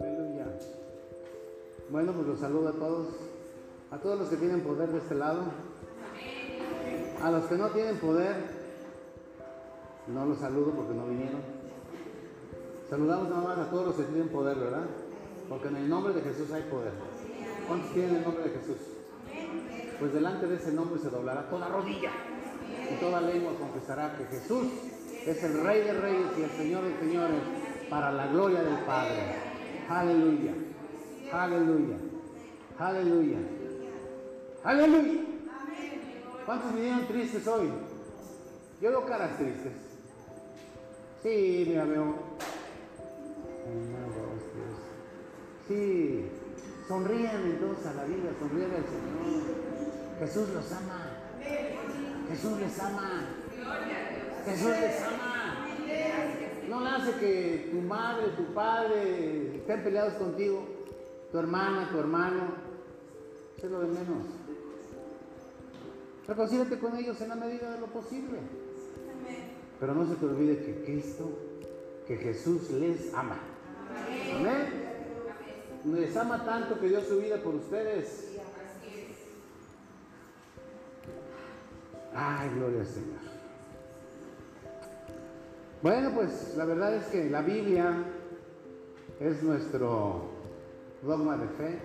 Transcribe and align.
Aleluya. 0.00 0.46
Bueno, 1.90 2.12
pues 2.12 2.26
los 2.26 2.40
saludo 2.40 2.68
a 2.70 2.72
todos, 2.72 3.08
a 3.90 3.98
todos 3.98 4.18
los 4.18 4.28
que 4.30 4.36
tienen 4.36 4.62
poder 4.62 4.88
de 4.90 4.98
este 4.98 5.14
lado. 5.14 5.42
A 7.22 7.30
los 7.30 7.44
que 7.44 7.56
no 7.56 7.68
tienen 7.68 7.98
poder, 7.98 8.36
no 10.06 10.24
los 10.24 10.38
saludo 10.38 10.70
porque 10.70 10.94
no 10.94 11.06
vinieron. 11.06 11.42
Saludamos 12.88 13.28
nada 13.28 13.42
más 13.42 13.58
a 13.58 13.68
todos 13.70 13.88
los 13.88 13.96
que 13.96 14.04
tienen 14.04 14.28
poder, 14.28 14.56
¿verdad? 14.56 14.86
Porque 15.50 15.68
en 15.68 15.76
el 15.76 15.88
nombre 15.90 16.14
de 16.14 16.22
Jesús 16.22 16.50
hay 16.50 16.62
poder. 16.62 16.92
¿Cuántos 17.66 17.92
tienen 17.92 18.16
el 18.16 18.22
nombre 18.22 18.44
de 18.44 18.50
Jesús? 18.58 18.78
Pues 19.98 20.14
delante 20.14 20.46
de 20.46 20.56
ese 20.56 20.72
nombre 20.72 20.98
se 20.98 21.10
doblará 21.10 21.50
toda 21.50 21.68
rodilla 21.68 22.12
y 22.90 23.00
toda 23.00 23.20
lengua 23.20 23.52
confesará 23.58 24.16
que 24.16 24.24
Jesús 24.24 24.66
es 25.26 25.44
el 25.44 25.62
Rey 25.64 25.82
de 25.82 25.92
Reyes 25.92 26.30
y 26.38 26.42
el 26.42 26.50
Señor 26.50 26.84
de 26.84 26.98
Señores 26.98 27.40
para 27.90 28.12
la 28.12 28.26
gloria 28.28 28.62
del 28.62 28.78
Padre. 28.84 29.34
Aleluya. 29.88 30.52
Aleluya. 31.32 31.96
Aleluya. 32.78 33.38
Aleluya. 34.64 35.20
¿Cuántos 36.46 36.74
vinieron 36.74 37.06
tristes 37.06 37.46
hoy? 37.46 37.70
Yo 38.80 38.90
veo 38.90 39.06
caras 39.06 39.36
tristes. 39.36 39.72
Sí, 41.22 41.64
mira, 41.66 41.84
veo. 41.84 42.14
Sí, 45.66 46.30
sonrían 46.86 47.42
entonces 47.42 47.86
a 47.86 47.94
la 47.94 48.04
vida, 48.04 48.30
sonrían 48.38 48.70
al 48.70 48.84
Señor. 48.84 49.58
Jesús 50.20 50.48
los 50.54 50.72
ama. 50.72 51.06
Jesús 52.30 52.58
les 52.60 52.80
ama. 52.80 53.26
Jesús 54.48 54.70
les 54.80 55.02
ama. 55.02 55.38
No 56.68 57.18
que 57.18 57.68
tu 57.70 57.80
madre, 57.80 58.28
tu 58.36 58.44
padre 58.52 59.56
estén 59.56 59.82
peleados 59.82 60.14
contigo, 60.14 60.66
tu 61.32 61.38
hermana, 61.38 61.88
tu 61.90 61.98
hermano. 61.98 62.68
Eso 63.56 63.66
es 63.66 63.72
lo 63.72 63.80
de 63.80 63.86
menos. 63.86 64.26
Reconcílate 66.26 66.78
con 66.78 66.96
ellos 66.96 67.20
en 67.20 67.28
la 67.30 67.36
medida 67.36 67.72
de 67.72 67.80
lo 67.80 67.86
posible. 67.86 68.38
Pero 69.80 69.94
no 69.94 70.06
se 70.06 70.16
te 70.16 70.26
olvide 70.26 70.58
que 70.58 70.84
Cristo, 70.84 71.30
que 72.06 72.16
Jesús 72.16 72.70
les 72.70 73.14
ama. 73.14 73.38
Amén. 74.36 74.88
Les 75.86 76.16
ama 76.16 76.44
tanto 76.44 76.78
que 76.78 76.88
dio 76.88 77.00
su 77.00 77.18
vida 77.18 77.42
por 77.42 77.54
ustedes. 77.54 78.36
Ay, 82.14 82.50
gloria 82.56 82.80
al 82.80 82.86
Señor. 82.86 83.27
Bueno, 85.80 86.10
pues 86.12 86.54
la 86.56 86.64
verdad 86.64 86.92
es 86.96 87.04
que 87.04 87.30
la 87.30 87.40
Biblia 87.40 88.04
es 89.20 89.42
nuestro 89.44 90.22
dogma 91.02 91.36
de 91.36 91.48
fe. 91.50 91.78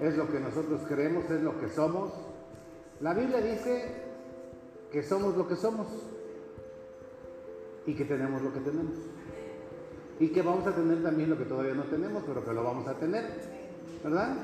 Es 0.00 0.16
lo 0.16 0.28
que 0.28 0.40
nosotros 0.40 0.80
creemos, 0.88 1.30
es 1.30 1.42
lo 1.42 1.60
que 1.60 1.68
somos. 1.68 2.12
La 3.00 3.14
Biblia 3.14 3.40
dice 3.40 3.94
que 4.90 5.02
somos 5.04 5.36
lo 5.36 5.46
que 5.46 5.54
somos 5.54 5.86
y 7.86 7.94
que 7.94 8.04
tenemos 8.04 8.42
lo 8.42 8.52
que 8.52 8.60
tenemos. 8.60 8.96
Y 10.18 10.28
que 10.30 10.42
vamos 10.42 10.66
a 10.66 10.74
tener 10.74 11.04
también 11.04 11.30
lo 11.30 11.38
que 11.38 11.44
todavía 11.44 11.74
no 11.74 11.84
tenemos, 11.84 12.24
pero 12.26 12.44
que 12.44 12.52
lo 12.52 12.64
vamos 12.64 12.88
a 12.88 12.94
tener. 12.94 13.26
¿Verdad? 14.02 14.36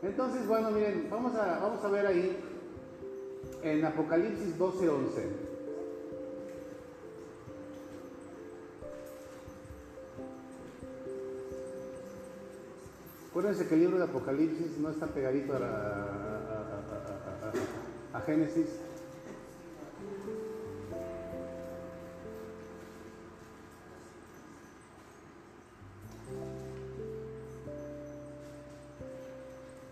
Entonces, 0.00 0.46
bueno, 0.48 0.70
miren, 0.70 1.08
vamos 1.10 1.34
a, 1.34 1.58
vamos 1.58 1.84
a 1.84 1.88
ver 1.88 2.06
ahí 2.06 2.38
en 3.62 3.84
Apocalipsis 3.84 4.56
12, 4.56 4.88
Acuérdense 13.38 13.68
que 13.68 13.74
el 13.76 13.80
libro 13.82 13.98
de 13.98 14.02
Apocalipsis 14.04 14.78
no 14.78 14.90
está 14.90 15.06
pegadito 15.06 15.52
a, 15.52 15.58
a- 15.58 15.62
a- 18.12 18.18
a 18.18 18.20
Génesis. 18.22 18.66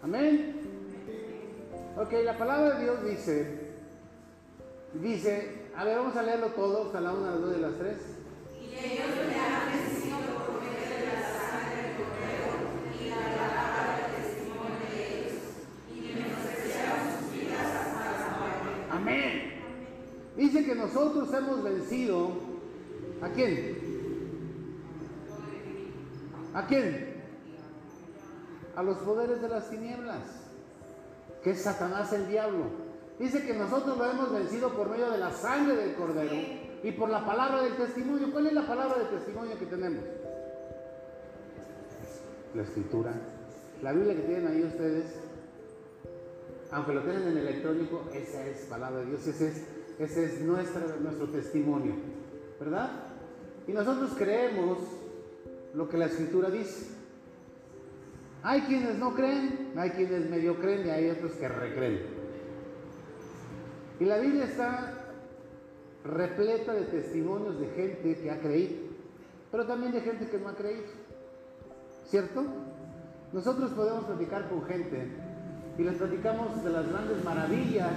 Amén. 0.02 0.54
Ok, 1.96 2.12
la 2.24 2.36
palabra 2.36 2.76
de 2.78 2.84
Dios 2.84 3.04
dice, 3.04 3.70
dice, 4.94 5.66
a 5.76 5.84
ver, 5.84 5.96
vamos 5.98 6.16
a 6.16 6.22
leerlo 6.22 6.48
todo, 6.48 6.86
hasta 6.86 7.00
la 7.00 7.12
una, 7.12 7.30
las 7.30 7.40
dos 7.40 7.56
y 7.56 7.60
las 7.60 7.74
tres. 7.78 7.96
Amén. 18.90 19.52
Dice 20.36 20.64
que 20.64 20.74
nosotros 20.96 21.28
hemos 21.34 21.62
vencido. 21.62 22.30
¿A 23.20 23.28
quién? 23.28 23.76
¿A 26.54 26.66
quién? 26.66 27.22
A 28.74 28.82
los 28.82 28.96
poderes 28.98 29.42
de 29.42 29.48
las 29.48 29.68
tinieblas, 29.68 30.22
que 31.42 31.50
es 31.50 31.62
Satanás 31.62 32.12
el 32.14 32.28
diablo. 32.28 32.64
Dice 33.18 33.46
que 33.46 33.54
nosotros 33.54 33.96
lo 33.96 34.10
hemos 34.10 34.32
vencido 34.32 34.74
por 34.74 34.88
medio 34.88 35.10
de 35.10 35.18
la 35.18 35.32
sangre 35.32 35.76
del 35.76 35.94
cordero 35.94 36.34
y 36.82 36.92
por 36.92 37.10
la 37.10 37.24
palabra 37.26 37.62
del 37.62 37.76
testimonio. 37.76 38.32
¿Cuál 38.32 38.46
es 38.46 38.52
la 38.54 38.66
palabra 38.66 38.98
del 38.98 39.08
testimonio 39.08 39.58
que 39.58 39.66
tenemos? 39.66 40.04
La 42.54 42.62
escritura. 42.62 43.12
La 43.82 43.92
Biblia 43.92 44.14
que 44.14 44.22
tienen 44.22 44.46
ahí 44.46 44.64
ustedes 44.64 45.04
aunque 46.70 46.92
lo 46.92 47.02
tengan 47.02 47.28
en 47.28 47.38
electrónico, 47.38 48.02
esa 48.12 48.44
es 48.44 48.66
palabra 48.66 49.00
de 49.00 49.06
Dios, 49.06 49.26
ese 49.26 49.48
es, 49.48 49.62
ese 49.98 50.24
es 50.24 50.40
nuestro 50.42 51.28
testimonio, 51.28 51.94
¿verdad? 52.60 52.90
Y 53.66 53.72
nosotros 53.72 54.12
creemos 54.16 54.78
lo 55.74 55.88
que 55.88 55.96
la 55.96 56.06
escritura 56.06 56.50
dice. 56.50 56.94
Hay 58.42 58.60
quienes 58.62 58.98
no 58.98 59.14
creen, 59.14 59.72
hay 59.76 59.90
quienes 59.90 60.30
medio 60.30 60.56
creen 60.60 60.86
y 60.86 60.90
hay 60.90 61.10
otros 61.10 61.32
que 61.32 61.48
recreen. 61.48 62.02
Y 63.98 64.04
la 64.04 64.18
Biblia 64.18 64.44
está 64.44 65.06
repleta 66.04 66.74
de 66.74 66.84
testimonios 66.84 67.58
de 67.58 67.66
gente 67.68 68.16
que 68.16 68.30
ha 68.30 68.38
creído, 68.38 68.76
pero 69.50 69.66
también 69.66 69.92
de 69.92 70.00
gente 70.02 70.28
que 70.28 70.38
no 70.38 70.48
ha 70.48 70.54
creído. 70.54 70.84
¿Cierto? 72.06 72.44
Nosotros 73.32 73.72
podemos 73.72 74.04
platicar 74.04 74.48
con 74.48 74.64
gente 74.66 75.08
y 75.76 75.82
les 75.82 75.96
platicamos 75.96 76.62
de 76.62 76.70
las 76.70 76.88
grandes 76.88 77.24
maravillas 77.24 77.92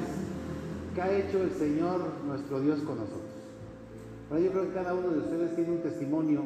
que 0.93 1.01
ha 1.01 1.11
hecho 1.11 1.41
el 1.41 1.51
Señor 1.51 2.01
nuestro 2.25 2.59
Dios 2.61 2.79
con 2.81 2.97
nosotros. 2.97 3.39
Pero 4.29 4.41
yo 4.41 4.51
creo 4.51 4.67
que 4.67 4.73
cada 4.73 4.93
uno 4.93 5.09
de 5.09 5.19
ustedes 5.19 5.55
tiene 5.55 5.71
un 5.71 5.81
testimonio, 5.81 6.43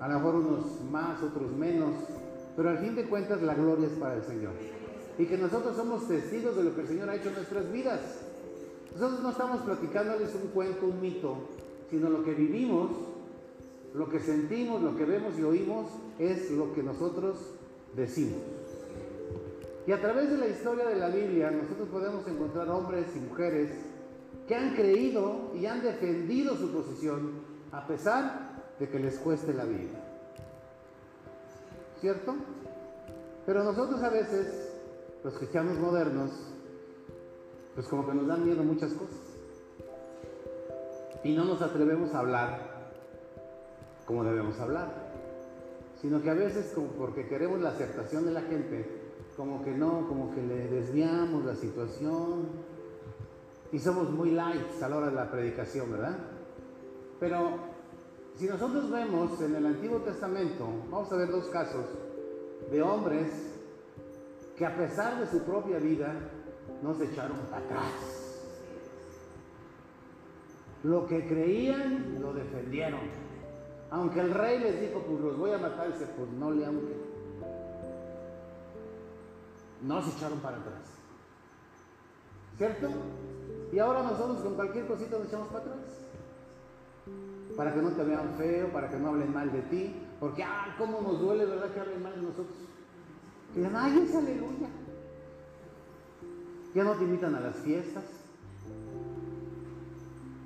a 0.00 0.08
lo 0.08 0.14
mejor 0.14 0.34
unos 0.36 0.80
más, 0.90 1.22
otros 1.22 1.52
menos, 1.52 1.94
pero 2.56 2.70
al 2.70 2.78
fin 2.78 2.94
de 2.94 3.04
cuentas 3.04 3.42
la 3.42 3.54
gloria 3.54 3.86
es 3.86 3.92
para 3.92 4.14
el 4.16 4.22
Señor. 4.22 4.52
Y 5.18 5.26
que 5.26 5.38
nosotros 5.38 5.76
somos 5.76 6.08
testigos 6.08 6.56
de 6.56 6.64
lo 6.64 6.74
que 6.74 6.82
el 6.82 6.88
Señor 6.88 7.08
ha 7.08 7.16
hecho 7.16 7.28
en 7.28 7.34
nuestras 7.34 7.72
vidas. 7.72 8.00
Nosotros 8.94 9.22
no 9.22 9.30
estamos 9.30 9.60
platicándoles 9.62 10.34
un 10.34 10.48
cuento, 10.50 10.86
un 10.86 11.00
mito, 11.00 11.36
sino 11.90 12.10
lo 12.10 12.24
que 12.24 12.34
vivimos, 12.34 12.90
lo 13.94 14.08
que 14.08 14.18
sentimos, 14.18 14.82
lo 14.82 14.96
que 14.96 15.04
vemos 15.04 15.38
y 15.38 15.42
oímos 15.42 15.86
es 16.18 16.50
lo 16.50 16.74
que 16.74 16.82
nosotros 16.82 17.36
decimos. 17.94 18.40
Y 19.86 19.92
a 19.92 20.00
través 20.00 20.30
de 20.30 20.38
la 20.38 20.46
historia 20.46 20.86
de 20.86 20.96
la 20.96 21.08
Biblia 21.08 21.50
nosotros 21.50 21.88
podemos 21.88 22.26
encontrar 22.26 22.68
hombres 22.70 23.06
y 23.14 23.20
mujeres 23.20 23.70
que 24.48 24.54
han 24.54 24.74
creído 24.74 25.52
y 25.54 25.66
han 25.66 25.82
defendido 25.82 26.56
su 26.56 26.72
posición 26.72 27.32
a 27.72 27.86
pesar 27.86 28.64
de 28.78 28.88
que 28.88 28.98
les 28.98 29.18
cueste 29.18 29.52
la 29.52 29.64
vida. 29.64 29.98
¿Cierto? 32.00 32.34
Pero 33.46 33.62
nosotros 33.62 34.02
a 34.02 34.08
veces, 34.08 34.72
los 35.22 35.34
cristianos 35.34 35.78
modernos, 35.78 36.30
pues 37.74 37.86
como 37.88 38.06
que 38.06 38.14
nos 38.14 38.26
dan 38.26 38.44
miedo 38.44 38.62
muchas 38.62 38.92
cosas. 38.92 39.20
Y 41.22 41.34
no 41.34 41.44
nos 41.44 41.62
atrevemos 41.62 42.14
a 42.14 42.20
hablar 42.20 42.74
como 44.06 44.24
debemos 44.24 44.58
hablar. 44.60 44.88
Sino 46.00 46.20
que 46.22 46.30
a 46.30 46.34
veces, 46.34 46.72
como 46.74 46.88
porque 46.88 47.26
queremos 47.26 47.60
la 47.60 47.70
aceptación 47.70 48.26
de 48.26 48.32
la 48.32 48.42
gente, 48.42 49.03
como 49.36 49.62
que 49.64 49.72
no, 49.72 50.06
como 50.08 50.34
que 50.34 50.42
le 50.42 50.68
desviamos 50.68 51.44
la 51.44 51.54
situación 51.54 52.48
y 53.72 53.78
somos 53.78 54.10
muy 54.10 54.30
light 54.30 54.82
a 54.82 54.88
la 54.88 54.96
hora 54.96 55.06
de 55.08 55.14
la 55.14 55.30
predicación, 55.30 55.90
¿verdad? 55.90 56.16
Pero 57.18 57.58
si 58.36 58.46
nosotros 58.46 58.90
vemos 58.90 59.40
en 59.40 59.54
el 59.56 59.66
Antiguo 59.66 59.98
Testamento, 59.98 60.68
vamos 60.90 61.10
a 61.12 61.16
ver 61.16 61.30
dos 61.30 61.46
casos 61.46 61.84
de 62.70 62.82
hombres 62.82 63.32
que 64.56 64.66
a 64.66 64.76
pesar 64.76 65.18
de 65.18 65.26
su 65.26 65.42
propia 65.44 65.78
vida 65.78 66.14
no 66.82 66.94
se 66.94 67.06
echaron 67.06 67.38
para 67.50 67.64
atrás. 67.64 68.40
Lo 70.84 71.06
que 71.06 71.26
creían 71.26 72.20
lo 72.20 72.32
defendieron. 72.32 73.00
Aunque 73.90 74.20
el 74.20 74.32
rey 74.32 74.58
les 74.58 74.80
dijo, 74.80 75.00
pues 75.00 75.20
los 75.20 75.38
voy 75.38 75.52
a 75.52 75.58
matar, 75.58 75.92
dice, 75.92 76.06
pues 76.16 76.30
no 76.30 76.50
le 76.50 76.66
aunque. 76.66 76.94
No 79.84 80.02
se 80.02 80.10
echaron 80.10 80.38
para 80.40 80.56
atrás. 80.56 80.82
¿Cierto? 82.56 82.88
Y 83.72 83.78
ahora 83.78 84.02
nosotros 84.02 84.40
con 84.40 84.54
cualquier 84.54 84.86
cosita 84.86 85.18
nos 85.18 85.28
echamos 85.28 85.48
para 85.48 85.60
atrás. 85.60 85.78
Para 87.56 87.74
que 87.74 87.82
no 87.82 87.90
te 87.90 88.04
vean 88.04 88.34
feo, 88.36 88.72
para 88.72 88.88
que 88.88 88.98
no 88.98 89.08
hablen 89.10 89.32
mal 89.32 89.52
de 89.52 89.62
ti. 89.62 89.94
Porque, 90.18 90.42
ah, 90.42 90.74
cómo 90.78 91.00
nos 91.00 91.20
duele, 91.20 91.44
¿verdad? 91.44 91.72
Que 91.72 91.80
hablen 91.80 92.02
mal 92.02 92.14
de 92.14 92.22
nosotros. 92.22 92.56
Que 93.52 93.60
digan, 93.60 93.76
ay, 93.76 94.06
es 94.08 94.14
aleluya. 94.14 94.68
Ya 96.74 96.84
no 96.84 96.92
te 96.92 97.04
invitan 97.04 97.34
a 97.34 97.40
las 97.40 97.56
fiestas. 97.56 98.04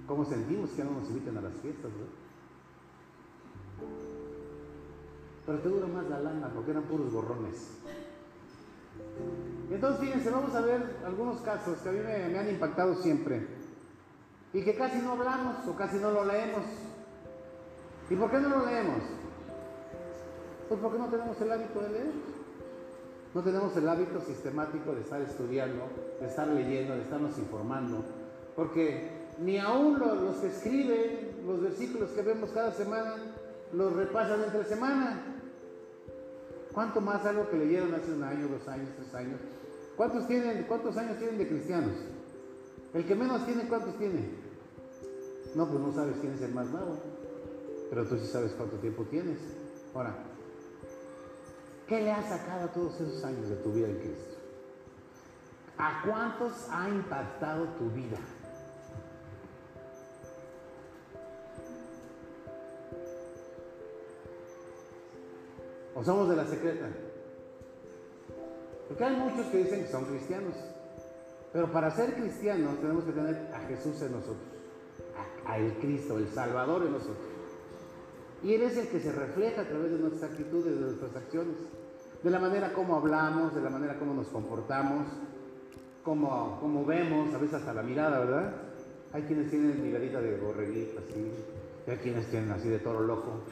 ¿Cómo 0.07 0.25
sentimos 0.25 0.71
que 0.71 0.85
no 0.85 0.93
nos 0.93 1.09
invitan 1.09 1.37
a 1.37 1.43
las 1.43 1.55
fiestas, 1.55 1.93
verdad? 1.93 2.09
Pero 5.47 5.59
te 5.61 5.69
dura 5.69 5.87
más 5.87 6.09
la 6.09 6.21
lana 6.21 6.51
porque 6.53 6.71
eran 6.73 6.83
puros 6.85 7.13
borrones. 7.13 7.79
Entonces 9.71 10.01
fíjense, 10.01 10.31
vamos 10.31 10.55
a 10.55 10.61
ver 10.61 10.83
algunos 11.05 11.41
casos 11.41 11.79
que 11.79 11.89
a 11.89 11.93
mí 11.93 12.01
me, 12.01 12.39
han 12.39 12.49
impactado 12.49 12.95
siempre 12.97 13.47
y 14.53 14.63
que 14.63 14.75
casi 14.75 14.99
no 14.99 15.13
hablamos 15.13 15.67
o 15.67 15.77
casi 15.77 15.99
no 15.99 16.11
lo 16.11 16.25
leemos. 16.25 16.65
¿Y 18.09 18.17
por 18.17 18.31
qué 18.31 18.39
no 18.39 18.49
lo 18.49 18.65
leemos? 18.65 19.03
Pues 20.69 20.81
porque 20.81 20.99
no 20.99 21.09
tenemos 21.09 21.41
el 21.41 21.53
hábito 21.53 21.81
de 21.81 21.89
leer. 21.91 22.13
No 23.35 23.43
tenemos 23.43 23.77
el 23.77 23.89
hábito 23.89 24.21
sistemático 24.23 24.95
de 24.95 25.03
estar 25.03 25.21
estudiando, 25.21 25.85
de 26.19 26.27
estar 26.27 26.49
leyendo, 26.49 26.95
de 26.95 27.03
estarnos 27.03 27.37
informando. 27.37 28.03
Porque 28.57 29.29
ni 29.39 29.59
aún 29.59 29.99
los 29.99 30.37
que 30.37 30.47
escriben 30.49 31.43
los 31.47 31.61
versículos 31.61 32.11
que 32.11 32.23
vemos 32.23 32.51
cada 32.51 32.73
semana 32.73 33.17
los 33.73 33.93
repasan 33.93 34.43
entre 34.45 34.65
semana. 34.65 35.38
¿Cuánto 36.79 37.01
más 37.01 37.27
algo 37.27 37.51
que 37.51 37.57
leyeron 37.57 37.93
hace 37.93 38.13
un 38.13 38.23
año, 38.23 38.47
dos 38.47 38.69
años, 38.69 38.91
tres 38.95 39.13
años? 39.13 39.41
¿Cuántos, 39.97 40.29
tienen, 40.29 40.63
¿Cuántos 40.63 40.97
años 40.97 41.19
tienen 41.19 41.37
de 41.37 41.49
cristianos? 41.49 41.91
El 42.95 43.05
que 43.05 43.17
menos 43.17 43.45
tiene, 43.47 43.67
¿cuántos 43.67 43.99
tiene? 43.99 44.31
No, 45.57 45.69
pues 45.69 45.81
no 45.81 45.93
sabes 45.93 46.19
quién 46.21 46.35
es 46.35 46.43
el 46.43 46.55
más 46.55 46.69
nuevo. 46.69 46.97
Pero 47.91 48.07
tú 48.07 48.17
sí 48.17 48.29
sabes 48.29 48.53
cuánto 48.53 48.77
tiempo 48.77 49.03
tienes. 49.11 49.41
Ahora, 49.93 50.19
¿qué 51.89 52.01
le 52.01 52.13
ha 52.13 52.23
sacado 52.23 52.69
todos 52.69 53.01
esos 53.01 53.25
años 53.25 53.49
de 53.49 53.57
tu 53.57 53.73
vida 53.73 53.89
en 53.89 53.97
Cristo? 53.97 54.37
¿A 55.79 56.03
cuántos 56.07 56.69
ha 56.71 56.89
impactado 56.91 57.65
tu 57.71 57.91
vida? 57.91 58.19
¿O 65.99 66.05
somos 66.05 66.29
de 66.29 66.37
la 66.37 66.47
secreta? 66.47 66.87
Porque 68.87 69.05
hay 69.05 69.17
muchos 69.17 69.47
que 69.47 69.59
dicen 69.59 69.83
que 69.83 69.91
son 69.91 70.05
cristianos. 70.05 70.55
Pero 71.53 71.73
para 71.73 71.91
ser 71.91 72.15
cristianos 72.15 72.81
tenemos 72.81 73.03
que 73.03 73.11
tener 73.11 73.51
a 73.53 73.59
Jesús 73.67 74.01
en 74.03 74.13
nosotros, 74.13 74.47
a, 75.45 75.59
el 75.59 75.73
Cristo, 75.79 76.19
el 76.19 76.29
Salvador 76.29 76.87
en 76.87 76.93
nosotros. 76.93 77.27
Y 78.45 78.55
Él 78.55 78.63
es 78.63 78.77
el 78.77 78.87
que 78.87 79.01
se 79.01 79.11
refleja 79.11 79.63
a 79.63 79.69
través 79.69 79.91
de 79.91 79.99
nuestras 79.99 80.31
actitudes, 80.31 80.79
de 80.79 80.87
nuestras 80.87 81.17
acciones, 81.17 81.57
de 82.23 82.31
la 82.31 82.39
manera 82.39 82.73
como 82.73 82.95
hablamos, 82.95 83.53
de 83.57 83.61
la 83.61 83.71
manera 83.71 83.99
como 83.99 84.15
nos 84.15 84.29
comportamos, 84.29 85.09
como, 86.05 86.61
como 86.61 86.85
vemos, 86.85 87.35
a 87.35 87.39
veces 87.39 87.55
hasta 87.55 87.75
la 87.75 87.83
mirada, 87.83 88.21
¿verdad? 88.21 88.53
Hay 89.13 89.23
quienes 89.23 89.51
tienen 89.51 89.83
miradita 89.83 90.21
de 90.21 90.37
borreguita, 90.37 91.01
así, 91.01 91.33
y 91.87 91.91
hay 91.91 91.97
quienes 91.97 92.31
tienen 92.31 92.53
así 92.53 92.69
de 92.69 92.79
toro 92.79 93.01
loco. 93.01 93.43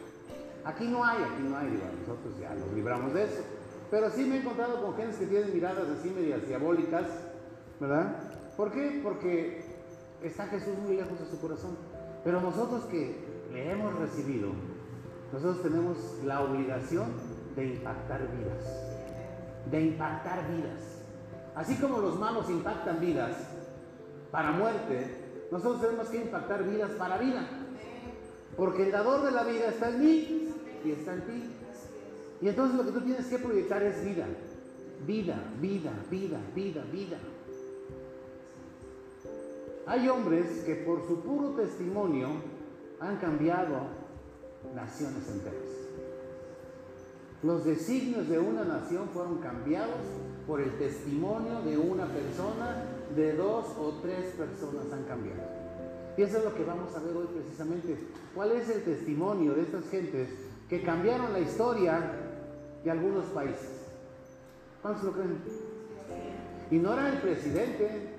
Aquí 0.66 0.88
no 0.88 1.04
hay, 1.04 1.22
aquí 1.22 1.42
no 1.44 1.56
hay, 1.56 1.80
nosotros 2.00 2.36
ya 2.40 2.52
nos 2.52 2.72
libramos 2.72 3.14
de 3.14 3.22
eso. 3.22 3.40
Pero 3.88 4.10
sí 4.10 4.24
me 4.24 4.34
he 4.34 4.40
encontrado 4.40 4.82
con 4.82 4.96
gente 4.96 5.16
que 5.16 5.26
tienen 5.26 5.54
miradas 5.54 5.88
así 5.88 6.10
medias 6.10 6.44
diabólicas, 6.44 7.04
¿verdad? 7.78 8.16
¿Por 8.56 8.72
qué? 8.72 9.00
Porque 9.00 9.64
está 10.24 10.48
Jesús 10.48 10.76
muy 10.84 10.96
lejos 10.96 11.20
de 11.20 11.26
su 11.26 11.40
corazón. 11.40 11.76
Pero 12.24 12.40
nosotros 12.40 12.82
que 12.86 13.16
le 13.52 13.70
hemos 13.70 13.96
recibido, 13.96 14.48
nosotros 15.32 15.62
tenemos 15.62 15.98
la 16.24 16.42
obligación 16.42 17.12
de 17.54 17.66
impactar 17.66 18.22
vidas. 18.36 18.64
De 19.70 19.80
impactar 19.82 20.50
vidas. 20.50 20.82
Así 21.54 21.76
como 21.76 21.98
los 21.98 22.18
malos 22.18 22.50
impactan 22.50 22.98
vidas 22.98 23.36
para 24.32 24.50
muerte, 24.50 25.46
nosotros 25.52 25.80
tenemos 25.80 26.08
que 26.08 26.16
impactar 26.16 26.64
vidas 26.64 26.90
para 26.98 27.18
vida. 27.18 27.48
Porque 28.56 28.86
el 28.86 28.90
dador 28.90 29.22
de 29.22 29.30
la 29.30 29.44
vida 29.44 29.68
está 29.68 29.90
en 29.90 30.00
mí 30.00 30.42
está 30.92 31.14
en 31.14 31.20
ti. 31.22 31.42
Y 32.42 32.48
entonces 32.48 32.76
lo 32.76 32.84
que 32.84 32.92
tú 32.92 33.00
tienes 33.00 33.26
que 33.26 33.38
proyectar 33.38 33.82
es 33.82 34.04
vida. 34.04 34.26
Vida, 35.06 35.52
vida, 35.60 35.92
vida, 36.10 36.40
vida, 36.54 36.84
vida. 36.92 37.18
Hay 39.86 40.08
hombres 40.08 40.64
que 40.64 40.74
por 40.76 41.06
su 41.06 41.20
puro 41.20 41.50
testimonio 41.50 42.28
han 42.98 43.16
cambiado 43.18 43.82
naciones 44.74 45.28
enteras. 45.28 45.76
Los 47.42 47.64
designios 47.64 48.28
de 48.28 48.38
una 48.38 48.64
nación 48.64 49.08
fueron 49.12 49.38
cambiados 49.38 50.00
por 50.46 50.60
el 50.60 50.76
testimonio 50.78 51.60
de 51.62 51.78
una 51.78 52.06
persona, 52.06 52.82
de 53.14 53.34
dos 53.34 53.66
o 53.78 54.00
tres 54.02 54.34
personas 54.34 54.92
han 54.92 55.04
cambiado. 55.04 55.42
Y 56.16 56.22
eso 56.22 56.38
es 56.38 56.44
lo 56.44 56.54
que 56.54 56.64
vamos 56.64 56.94
a 56.96 57.00
ver 57.00 57.16
hoy 57.16 57.26
precisamente. 57.26 57.96
¿Cuál 58.34 58.52
es 58.52 58.68
el 58.70 58.82
testimonio 58.82 59.54
de 59.54 59.62
estas 59.62 59.88
gentes 59.90 60.28
que 60.68 60.82
cambiaron 60.82 61.32
la 61.32 61.40
historia 61.40 62.12
de 62.82 62.90
algunos 62.90 63.26
países? 63.26 63.88
¿Cuántos 64.82 65.04
lo 65.04 65.12
creen? 65.12 65.38
Y 66.70 66.78
no 66.78 66.92
era 66.92 67.08
el 67.08 67.18
presidente, 67.18 68.14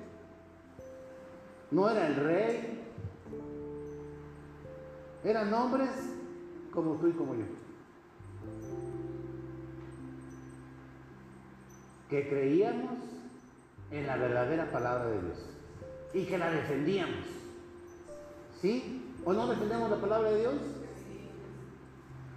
no 1.71 1.89
era 1.89 2.07
el 2.07 2.15
rey, 2.15 2.83
eran 5.23 5.53
hombres 5.53 5.89
como 6.71 6.93
tú 6.95 7.07
y 7.07 7.11
como 7.11 7.35
yo, 7.35 7.45
que 12.09 12.29
creíamos 12.29 12.99
en 13.91 14.07
la 14.07 14.15
verdadera 14.15 14.71
palabra 14.71 15.07
de 15.07 15.21
Dios 15.21 15.49
y 16.13 16.25
que 16.25 16.37
la 16.37 16.51
defendíamos. 16.51 17.25
¿Sí? 18.61 19.13
¿O 19.25 19.33
no 19.33 19.47
defendemos 19.47 19.89
la 19.89 19.97
palabra 19.97 20.31
de 20.31 20.39
Dios? 20.39 20.55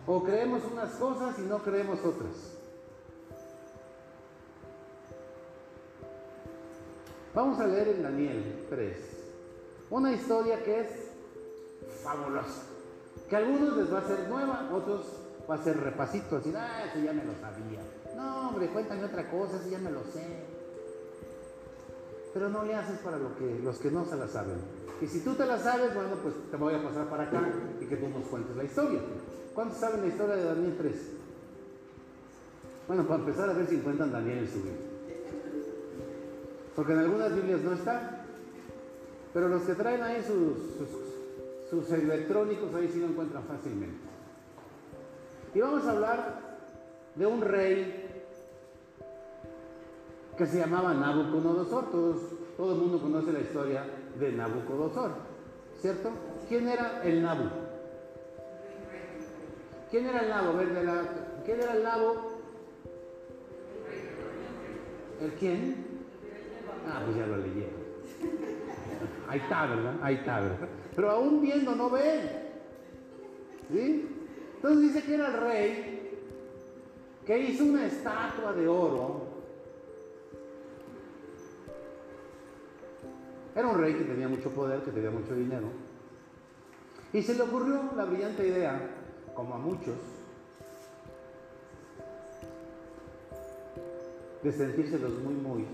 ¿O 0.07 0.23
creemos 0.25 0.63
unas 0.71 0.93
cosas 0.93 1.39
y 1.39 1.43
no 1.43 1.59
creemos 1.59 1.99
otras? 2.01 2.57
Vamos 7.35 7.61
a 7.61 7.67
leer 7.67 7.89
en 7.89 8.03
Daniel 8.03 8.67
3 8.71 8.97
una 9.91 10.13
historia 10.13 10.63
que 10.65 10.81
es 10.81 10.89
fabulosa, 12.03 12.63
que 13.29 13.37
a 13.37 13.39
algunos 13.39 13.77
les 13.77 13.93
va 13.93 13.99
a 13.99 14.07
ser 14.07 14.29
nueva, 14.29 14.69
otros 14.73 15.07
va 15.49 15.57
a 15.57 15.65
ser 15.65 15.77
repasito, 15.79 16.37
así, 16.37 16.53
ah, 16.57 16.85
eso 16.87 17.05
ya 17.05 17.13
me 17.13 17.25
lo 17.25 17.33
sabía. 17.35 17.81
No, 18.17 18.49
hombre, 18.49 18.69
cuéntame 18.69 19.05
otra 19.05 19.29
cosa, 19.31 19.57
eso 19.57 19.69
ya 19.69 19.79
me 19.79 19.91
lo 19.91 20.05
sé. 20.05 20.60
Pero 22.33 22.49
no 22.49 22.65
le 22.65 22.75
haces 22.75 22.99
para 23.01 23.19
lo 23.19 23.37
que, 23.37 23.61
los 23.63 23.79
que 23.79 23.91
no 23.91 24.05
se 24.05 24.17
la 24.17 24.29
saben. 24.29 24.59
Y 25.01 25.07
si 25.07 25.21
tú 25.21 25.35
te 25.35 25.47
la 25.47 25.59
sabes, 25.59 25.95
bueno, 25.95 26.11
pues 26.23 26.35
te 26.51 26.57
voy 26.57 26.75
a 26.75 26.83
pasar 26.83 27.09
para 27.09 27.25
acá 27.25 27.43
y 27.81 27.87
que 27.87 27.97
tú 27.97 28.09
nos 28.09 28.25
cuentes 28.29 28.57
la 28.57 28.65
historia. 28.65 29.01
¿Cuántos 29.55 29.79
saben 29.79 30.03
la 30.03 30.07
historia 30.09 30.37
de 30.37 30.45
Daniel 30.45 30.75
3? 30.79 30.95
Bueno, 32.87 33.07
para 33.07 33.21
empezar 33.21 33.49
a 33.49 33.53
ver 33.53 33.67
si 33.67 33.77
encuentran 33.77 34.13
Daniel 34.13 34.39
en 34.39 34.49
su 34.49 34.57
Biblia. 34.57 34.75
Porque 36.77 36.93
en 36.93 36.99
algunas 36.99 37.35
Biblias 37.35 37.61
no 37.63 37.73
está. 37.73 38.25
Pero 39.33 39.49
los 39.49 39.63
que 39.63 39.75
traen 39.75 40.03
ahí 40.03 40.23
sus, 40.23 40.59
sus, 40.77 40.89
sus 41.71 41.93
electrónicos, 41.93 42.75
ahí 42.75 42.89
sí 42.93 43.01
lo 43.01 43.07
encuentran 43.07 43.45
fácilmente. 43.45 43.99
Y 45.55 45.61
vamos 45.61 45.85
a 45.87 45.91
hablar 45.93 46.41
de 47.15 47.27
un 47.27 47.41
rey 47.41 48.00
que 50.41 50.47
se 50.47 50.59
llamaba 50.59 50.95
Nabucodonosor. 50.95 51.91
Todos, 51.91 52.17
todo 52.57 52.73
el 52.73 52.79
mundo 52.79 52.99
conoce 52.99 53.31
la 53.31 53.41
historia 53.41 53.85
de 54.19 54.33
Nabucodonosor, 54.33 55.13
¿cierto? 55.79 56.11
¿Quién 56.49 56.67
era 56.67 57.03
el 57.05 57.23
Nabu? 57.23 57.45
¿Quién 59.91 60.07
era 60.07 60.21
el 60.21 60.29
la, 60.31 61.03
¿Quién 61.45 61.61
era 61.61 61.75
el 61.75 61.83
Nabo? 61.83 62.15
¿El 65.21 65.33
quién? 65.33 65.87
Ah, 66.89 67.03
pues 67.05 67.19
ya 67.19 67.27
lo 67.27 67.37
leyeron. 67.37 67.81
Ahí 69.29 69.41
está, 69.41 69.67
¿verdad? 69.67 69.95
Ahí 70.01 70.15
está. 70.15 70.41
Pero 70.97 71.11
aún 71.11 71.43
viendo 71.43 71.77
no 71.77 71.91
ven. 71.91 72.31
¿Sí? 73.71 74.09
Entonces 74.57 74.81
dice 74.81 75.03
que 75.03 75.15
era 75.17 75.27
el 75.27 75.35
rey 75.35 76.19
que 77.27 77.39
hizo 77.39 77.65
una 77.65 77.85
estatua 77.85 78.55
de 78.55 78.67
oro. 78.67 79.30
Era 83.55 83.69
un 83.69 83.79
rey 83.79 83.95
que 83.95 84.05
tenía 84.05 84.29
mucho 84.29 84.51
poder, 84.51 84.83
que 84.83 84.91
tenía 84.91 85.11
mucho 85.11 85.35
dinero. 85.35 85.69
Y 87.13 87.23
se 87.23 87.35
le 87.35 87.43
ocurrió 87.43 87.91
la 87.97 88.05
brillante 88.05 88.47
idea, 88.47 88.81
como 89.35 89.55
a 89.55 89.59
muchos, 89.59 89.97
de 94.43 94.53
sentirse 94.53 94.99
los 94.99 95.13
muy, 95.19 95.35
muy. 95.35 95.67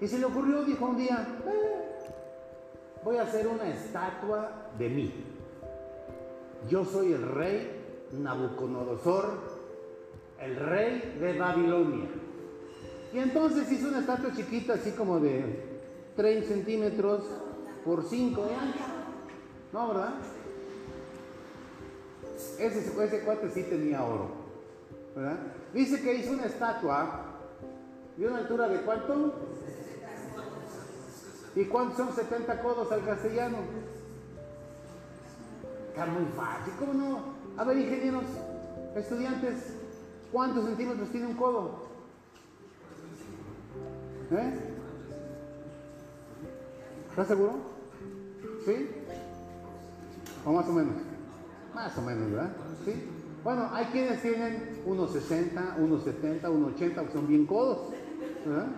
Y 0.00 0.06
se 0.06 0.18
le 0.18 0.24
ocurrió, 0.24 0.64
dijo 0.64 0.86
un 0.86 0.96
día, 0.96 1.26
eh, 1.46 1.90
voy 3.04 3.16
a 3.16 3.22
hacer 3.22 3.46
una 3.48 3.68
estatua 3.68 4.70
de 4.78 4.88
mí. 4.88 5.12
Yo 6.68 6.84
soy 6.84 7.12
el 7.12 7.22
rey 7.22 8.08
Nabucodonosor, 8.12 9.40
el 10.40 10.56
rey 10.56 11.16
de 11.20 11.38
Babilonia. 11.38 12.08
Y 13.12 13.18
entonces 13.18 13.70
hizo 13.72 13.88
una 13.88 14.00
estatua 14.00 14.32
chiquita, 14.32 14.74
así 14.74 14.92
como 14.92 15.18
de 15.18 15.80
30 16.16 16.48
centímetros 16.48 17.24
por 17.84 18.04
5 18.04 18.42
de 18.44 18.54
ancho. 18.54 18.78
¿No, 19.72 19.88
verdad? 19.88 20.14
Ese, 22.58 23.04
ese 23.04 23.20
cuate 23.20 23.50
sí 23.50 23.62
tenía 23.64 24.04
oro. 24.04 24.30
¿verdad? 25.14 25.38
Dice 25.72 26.00
que 26.00 26.14
hizo 26.14 26.32
una 26.32 26.46
estatua 26.46 27.26
de 28.16 28.26
una 28.26 28.38
altura 28.38 28.68
de 28.68 28.80
cuánto? 28.82 29.34
¿Y 31.56 31.64
cuántos 31.64 31.96
son 31.96 32.14
70 32.14 32.62
codos 32.62 32.92
al 32.92 33.04
castellano? 33.04 33.58
Está 35.88 36.06
muy 36.06 36.24
fácil, 36.36 36.72
¿cómo 36.78 36.94
no? 36.94 37.20
A 37.56 37.64
ver, 37.64 37.78
ingenieros, 37.78 38.24
estudiantes, 38.94 39.74
¿cuántos 40.30 40.64
centímetros 40.64 41.10
tiene 41.10 41.26
un 41.26 41.34
codo? 41.34 41.89
¿Eh? 44.32 44.52
¿Estás 47.10 47.28
seguro? 47.28 47.56
¿Sí? 48.64 48.88
¿O 50.44 50.52
más 50.52 50.68
o 50.68 50.72
menos? 50.72 50.94
Más 51.74 51.98
o 51.98 52.02
menos, 52.02 52.30
¿verdad? 52.30 52.52
¿Sí? 52.84 53.08
Bueno, 53.42 53.68
hay 53.72 53.86
quienes 53.86 54.22
tienen 54.22 54.82
unos 54.86 55.12
60, 55.12 55.76
unos 55.78 56.04
70, 56.04 56.48
unos 56.50 56.74
80, 56.74 57.06
que 57.06 57.12
son 57.12 57.26
bien 57.26 57.46
codos. 57.46 57.92
¿verdad? 58.46 58.68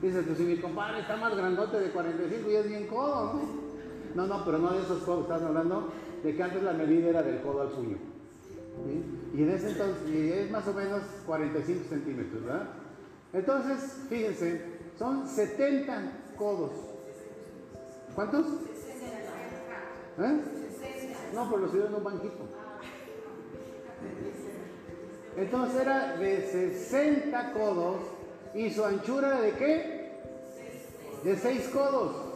Dice, 0.00 0.22
pues 0.22 0.38
si 0.38 0.44
mi 0.44 0.56
compadre 0.58 1.00
está 1.00 1.16
más 1.16 1.36
grandote 1.36 1.80
de 1.80 1.90
45 1.90 2.50
y 2.50 2.54
es 2.54 2.68
bien 2.68 2.86
codo, 2.86 3.34
¿no? 3.34 3.68
No, 4.14 4.26
no, 4.26 4.44
pero 4.44 4.58
no 4.58 4.70
de 4.72 4.82
esos 4.82 5.02
codos, 5.02 5.22
estás 5.22 5.42
hablando 5.42 5.92
de 6.22 6.34
que 6.34 6.42
antes 6.42 6.62
la 6.62 6.72
medida 6.72 7.08
era 7.08 7.22
del 7.22 7.40
codo 7.42 7.62
al 7.62 7.68
puño. 7.68 7.98
¿Sí? 8.86 9.38
Y 9.38 9.42
en 9.42 9.50
ese 9.50 9.70
entonces, 9.70 10.08
y 10.08 10.32
es 10.32 10.50
más 10.50 10.66
o 10.66 10.72
menos 10.72 11.02
45 11.26 11.88
centímetros, 11.88 12.44
¿verdad? 12.44 12.68
Entonces, 13.32 14.06
fíjense, 14.08 14.62
son 14.98 15.26
70 15.28 16.34
codos. 16.36 16.72
¿Cuántos? 18.14 18.46
¿Eh? 20.18 20.40
No, 21.34 21.50
pero 21.50 21.62
lo 21.62 21.68
subieron 21.68 21.92
en 21.92 21.98
un 21.98 22.04
banquito. 22.04 22.48
Entonces 25.36 25.80
era 25.80 26.16
de 26.16 26.40
60 26.42 27.52
codos 27.52 27.96
y 28.54 28.70
su 28.70 28.84
anchura 28.84 29.40
de 29.40 29.52
qué? 29.52 30.12
De 31.22 31.36
6 31.36 31.68
codos. 31.68 32.27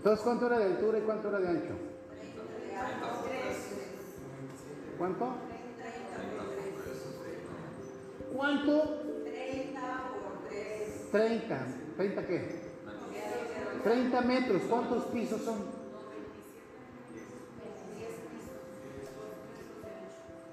Entonces, 0.00 0.24
¿cuánto 0.24 0.46
era 0.46 0.58
de 0.58 0.64
altura 0.64 0.98
y 0.98 1.02
cuánto 1.02 1.28
era 1.28 1.40
de 1.40 1.48
ancho? 1.48 1.74
¿Cuánto? 4.96 5.28
¿Cuánto? 8.34 9.00
30. 11.12 11.66
¿30 11.98 12.26
qué? 12.26 12.60
30 13.84 14.20
metros. 14.22 14.62
¿Cuántos 14.70 15.04
pisos 15.04 15.42
son? 15.42 15.58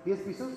10 0.04 0.20
pisos. 0.20 0.50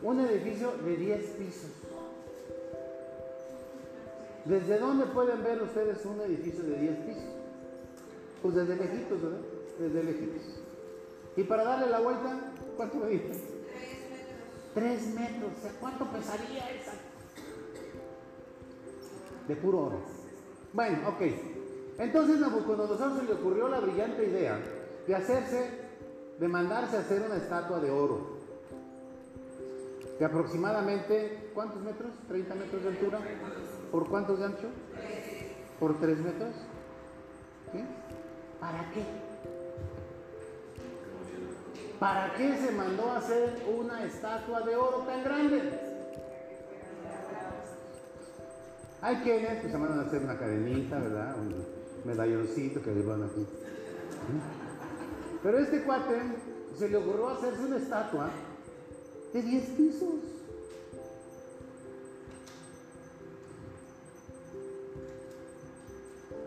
Un 0.00 0.20
edificio 0.20 0.70
de 0.84 0.96
10 0.96 1.24
pisos. 1.30 1.70
¿Desde 4.44 4.78
dónde 4.78 5.06
pueden 5.06 5.42
ver 5.42 5.62
ustedes 5.62 6.04
un 6.04 6.20
edificio 6.20 6.62
de 6.64 6.78
10 6.78 6.96
pisos? 6.98 7.24
Pues 8.42 8.54
desde 8.54 8.76
lejitos, 8.76 9.22
¿verdad? 9.22 9.40
Desde 9.78 10.04
lejitos. 10.04 10.42
Y 11.36 11.44
para 11.44 11.64
darle 11.64 11.88
la 11.88 12.00
vuelta, 12.00 12.52
¿cuánto 12.76 12.98
me 12.98 13.08
dicen? 13.08 13.40
Tres 14.74 15.06
metros. 15.14 15.52
O 15.56 15.62
sea, 15.62 15.72
¿cuánto 15.80 16.04
pesaría 16.06 16.70
esa? 16.70 16.92
De 19.48 19.56
puro 19.56 19.86
oro. 19.86 20.00
Bueno, 20.74 21.08
ok. 21.08 21.22
Entonces 21.98 22.38
Nabucodonosor 22.40 23.16
se 23.16 23.24
le 23.24 23.32
ocurrió 23.32 23.68
la 23.68 23.80
brillante 23.80 24.26
idea 24.26 24.58
de 25.06 25.14
hacerse, 25.14 25.70
de 26.38 26.48
mandarse 26.48 26.96
a 26.96 27.00
hacer 27.00 27.22
una 27.22 27.36
estatua 27.36 27.80
de 27.80 27.90
oro. 27.90 28.34
De 30.18 30.24
aproximadamente, 30.24 31.50
¿cuántos 31.54 31.80
metros? 31.82 32.10
¿30 32.28 32.54
metros 32.54 32.82
de 32.82 32.88
altura? 32.88 33.20
¿Por 33.94 34.08
cuántos 34.08 34.40
de 34.40 34.46
ancho? 34.46 34.66
¿Por 35.78 36.00
3 36.00 36.18
metros? 36.18 36.52
¿Qué? 37.70 37.84
¿Para 38.58 38.90
qué? 38.90 39.04
¿Para 42.00 42.34
qué 42.34 42.56
se 42.56 42.72
mandó 42.72 43.08
a 43.12 43.18
hacer 43.18 43.64
una 43.72 44.04
estatua 44.04 44.62
de 44.62 44.74
oro 44.74 45.04
tan 45.06 45.22
grande? 45.22 45.62
Hay 49.00 49.16
quienes 49.18 49.60
pues, 49.60 49.70
se 49.70 49.78
mandan 49.78 50.00
a 50.00 50.02
hacer 50.02 50.24
una 50.24 50.38
cadenita, 50.40 50.98
¿verdad? 50.98 51.36
Un 51.38 51.64
medalloncito 52.04 52.82
que 52.82 52.90
le 52.90 53.02
van 53.02 53.22
aquí. 53.22 53.46
Pero 55.40 55.58
este 55.58 55.84
cuate 55.84 56.20
se 56.76 56.88
le 56.88 56.96
ocurrió 56.96 57.28
hacerse 57.28 57.64
una 57.64 57.76
estatua 57.76 58.28
de 59.32 59.40
10 59.40 59.64
pisos. 59.76 60.14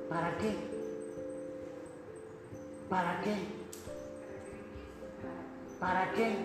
¿Para 0.09 0.37
qué? 0.37 0.55
¿Para 2.89 3.21
qué? 3.21 3.35
¿Para 5.79 6.11
qué? 6.13 6.35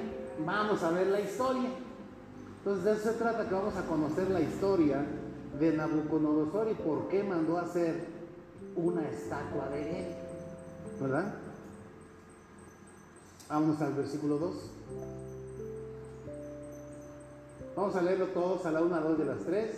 Vamos 0.45 0.83
a 0.83 0.91
ver 0.91 1.07
la 1.07 1.21
historia. 1.21 1.71
Entonces 2.59 2.85
de 2.85 2.93
eso 2.93 3.13
se 3.13 3.19
trata 3.19 3.49
que 3.49 3.55
vamos 3.55 3.77
a 3.77 3.87
conocer 3.87 4.31
la 4.31 4.41
historia 4.41 5.05
de 5.59 5.73
Nabucodonosor 5.73 6.71
y 6.71 6.75
por 6.75 7.09
qué 7.09 7.23
mandó 7.23 7.59
a 7.59 7.63
hacer 7.63 8.07
una 8.77 9.09
estatua 9.09 9.69
de 9.69 10.01
él. 10.01 10.07
¿Verdad? 11.01 11.35
Vámonos 13.49 13.81
al 13.81 13.93
versículo 13.95 14.39
2. 14.39 14.55
Vamos 17.77 17.97
a 17.97 18.03
leerlo 18.03 18.27
todos 18.29 18.67
a 18.67 18.71
la 18.71 18.81
1, 18.81 19.01
2 19.01 19.19
de 19.19 19.25
las 19.25 19.39
3. 19.41 19.71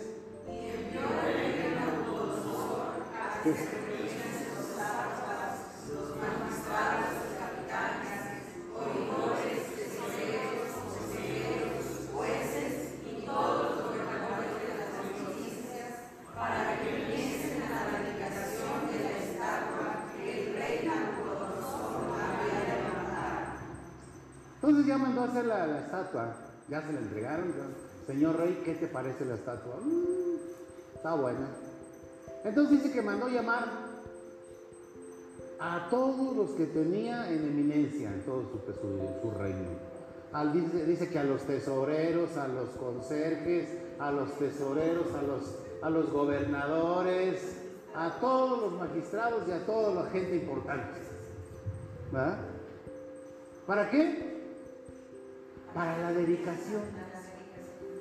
Entonces 24.55 24.87
ya 24.87 24.97
mandó 24.97 25.21
a 25.21 25.25
hacer 25.25 25.45
la, 25.45 25.67
la 25.67 25.79
estatua, 25.81 26.35
ya 26.67 26.81
se 26.81 26.93
la 26.93 26.99
entregaron. 26.99 27.53
Señor 28.07 28.37
rey, 28.37 28.61
¿qué 28.65 28.73
te 28.73 28.87
parece 28.87 29.23
la 29.25 29.35
estatua? 29.35 29.75
"Mm, 29.83 30.95
está 30.95 31.13
buena. 31.13 31.47
Entonces 32.45 32.83
dice 32.83 32.93
que 32.93 33.01
mandó 33.01 33.27
llamar 33.27 33.65
a 35.59 35.87
todos 35.89 36.35
los 36.35 36.51
que 36.51 36.65
tenía 36.67 37.27
en 37.31 37.43
eminencia 37.43 38.09
en 38.09 38.21
todo 38.21 38.43
su, 39.21 39.31
reino. 39.31 39.69
Dice 40.85 41.09
que 41.09 41.17
a 41.17 41.23
los 41.23 41.41
tesoreros, 41.41 42.37
a 42.37 42.47
los 42.47 42.69
conserjes, 42.71 43.67
a 43.99 44.11
los 44.11 44.37
tesoreros, 44.37 45.07
a 45.15 45.21
los, 45.23 45.55
a 45.81 45.89
los 45.89 46.11
gobernadores, 46.11 47.57
a 47.95 48.19
todos 48.19 48.61
los 48.61 48.79
magistrados 48.79 49.47
y 49.47 49.51
a 49.51 49.65
toda 49.65 50.03
la 50.03 50.09
gente 50.11 50.35
importante. 50.35 50.99
¿Verdad? 52.11 52.37
¿Para 53.65 53.89
qué? 53.89 54.35
Para 55.73 55.97
la 55.97 56.13
dedicación. 56.13 56.83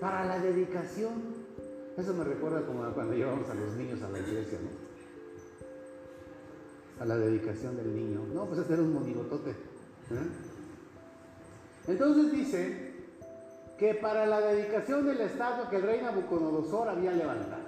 Para 0.01 0.25
la 0.27 0.39
dedicación. 0.39 1.34
Eso 1.97 2.13
me 2.15 2.25
recuerda 2.25 2.67
como 2.67 2.83
cuando 2.93 3.15
llevamos 3.15 3.49
a 3.49 3.55
los 3.55 3.75
niños 3.75 4.03
a 4.03 4.11
la 4.11 4.19
iglesia, 4.19 4.59
¿no? 4.61 4.71
A 7.03 7.07
la 7.07 7.17
dedicación 7.17 7.77
del 7.77 7.95
niño. 7.95 8.25
No, 8.33 8.47
pues 8.47 8.61
este 8.61 8.75
era 8.75 8.83
un 8.83 8.93
monigotote. 8.93 9.55
Entonces 11.87 12.33
dice 12.33 12.95
que 13.79 13.95
para 13.95 14.27
la 14.27 14.41
dedicación 14.41 15.07
del 15.07 15.21
estatua 15.21 15.71
que 15.71 15.77
el 15.77 15.83
rey 15.83 16.03
Nabucodonosor 16.03 16.89
había 16.89 17.13
levantado. 17.13 17.63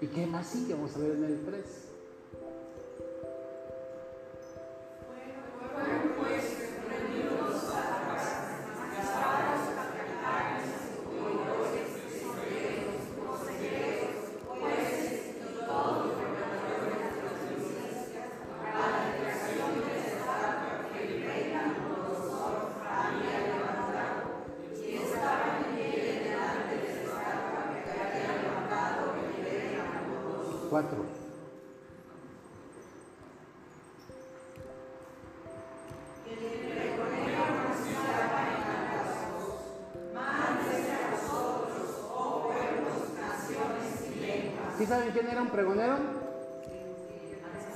¿Y 0.00 0.06
qué 0.06 0.26
más 0.26 0.46
sigue? 0.46 0.74
Vamos 0.74 0.96
a 0.96 1.00
ver 1.00 1.12
en 1.12 1.24
el 1.24 1.44
3. 1.44 1.89
Pregonero? 45.50 45.96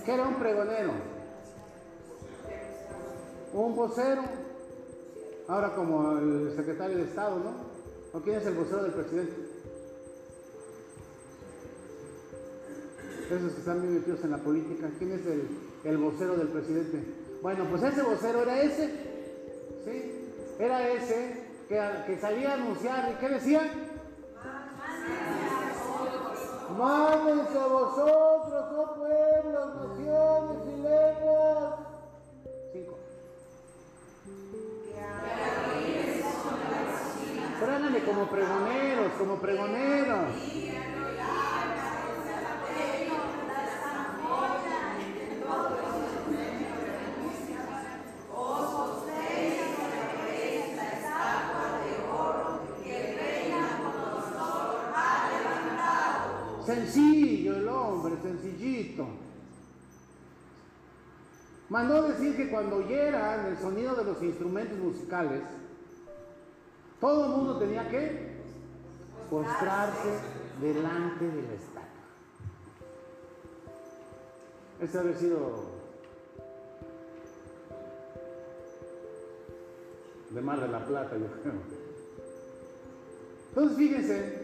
¿Qué 0.04 0.12
era 0.12 0.28
un 0.28 0.35
pregonero? 0.35 0.93
Un 3.52 3.76
vocero. 3.76 4.23
Ahora 5.49 5.75
como 5.75 6.19
el 6.19 6.52
secretario 6.57 6.97
de 6.97 7.04
Estado, 7.04 7.38
¿no? 7.38 7.52
¿O 8.12 8.21
quién 8.23 8.37
es 8.37 8.47
el 8.47 8.54
vocero 8.54 8.83
del 8.83 8.93
presidente? 8.93 9.35
Esos 13.31 13.52
que 13.52 13.59
están 13.61 13.81
bien 13.81 13.95
metidos 13.95 14.23
en 14.25 14.31
la 14.31 14.38
política. 14.38 14.90
¿Quién 14.99 15.12
es 15.12 15.21
el, 15.85 15.99
vocero 15.99 16.37
del 16.37 16.49
presidente? 16.49 17.02
Bueno, 17.43 17.64
pues 17.71 17.83
ese 17.83 18.02
vocero 18.02 18.43
era 18.43 18.62
ese. 18.62 18.90
¿Sí? 19.85 20.31
Era 20.59 20.88
ese 20.88 21.45
que, 21.69 21.81
que 22.07 22.19
salía 22.19 22.52
a 22.52 22.54
anunciar. 22.54 23.12
¿Y 23.12 23.21
qué 23.21 23.28
decía? 23.28 23.62
Mándense 26.85 27.59
a 27.59 27.67
vosotros, 27.67 28.64
oh 28.76 28.95
pueblos, 28.95 29.69
naciones 29.75 30.59
y 30.69 30.76
lenguas. 30.83 31.75
Cinco. 32.73 32.99
Como 38.05 38.26
pregoneros, 38.26 39.12
como 39.19 39.37
pregoneros. 39.37 40.03
Sencillo 56.64 57.56
el 57.56 57.68
hombre, 57.68 58.16
sencillito. 58.23 59.06
Mandó 61.68 62.02
decir 62.09 62.37
que 62.37 62.50
cuando 62.50 62.76
oyeran 62.76 63.47
el 63.47 63.59
sonido 63.59 63.94
de 63.94 64.04
los 64.04 64.23
instrumentos 64.23 64.78
musicales, 64.78 65.42
todo 67.00 67.24
el 67.24 67.31
mundo 67.33 67.59
tenía 67.59 67.88
que 67.88 68.35
postrarse 69.29 70.18
delante 70.61 71.24
del 71.27 71.50
estatua. 71.50 71.83
Ese 74.81 74.98
había 74.98 75.16
sido 75.16 75.74
de 80.31 80.40
Mar 80.40 80.61
de 80.61 80.68
la 80.68 80.85
Plata, 80.85 81.16
yo 81.16 81.27
creo. 81.42 81.55
Entonces 83.50 83.77
fíjense, 83.77 84.43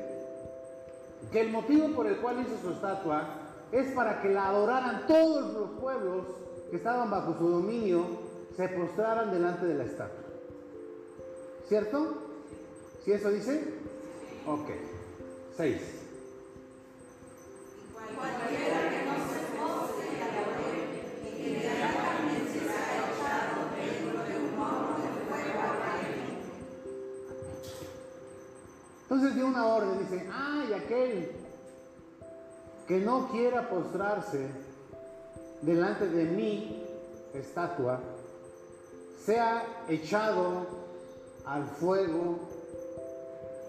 que 1.33 1.41
el 1.41 1.51
motivo 1.51 1.95
por 1.95 2.07
el 2.07 2.17
cual 2.17 2.41
hizo 2.41 2.59
su 2.61 2.71
estatua 2.71 3.25
es 3.73 3.93
para 3.93 4.21
que 4.21 4.31
la 4.31 4.49
adoraran 4.49 5.07
todos 5.07 5.53
los 5.53 5.81
pueblos 5.81 6.27
que 6.71 6.77
estaban 6.77 7.11
bajo 7.11 7.37
su 7.39 7.49
dominio, 7.49 8.05
se 8.57 8.69
postraran 8.69 9.31
delante 9.31 9.67
de 9.67 9.75
la 9.75 9.85
estatua. 9.85 10.25
¿Cierto? 11.69 12.15
¿Si 13.05 13.13
eso 13.13 13.31
dice? 13.31 13.75
Ok. 14.47 14.71
Seis. 15.57 16.01
Entonces 29.21 29.37
dio 29.37 29.49
una 29.49 29.67
orden, 29.67 29.99
dice, 29.99 30.27
ay, 30.33 30.73
aquel 30.73 31.31
que 32.89 33.01
no 33.01 33.29
quiera 33.29 33.69
postrarse 33.69 34.49
delante 35.61 36.09
de 36.09 36.25
mi 36.25 36.83
estatua, 37.35 38.01
sea 39.23 39.63
echado 39.91 40.67
al 41.45 41.67
fuego 41.67 42.39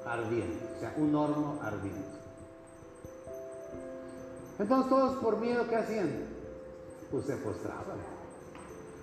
ardiente, 0.05 0.65
o 0.77 0.79
sea, 0.79 0.93
un 0.95 1.13
horno 1.13 1.59
ardiente. 1.61 1.99
Entonces 4.57 4.89
todos 4.89 5.17
por 5.17 5.35
miedo, 5.35 5.67
¿qué 5.67 5.75
hacían? 5.75 6.27
Pues 7.11 7.25
se 7.25 7.35
postraban. 7.35 7.97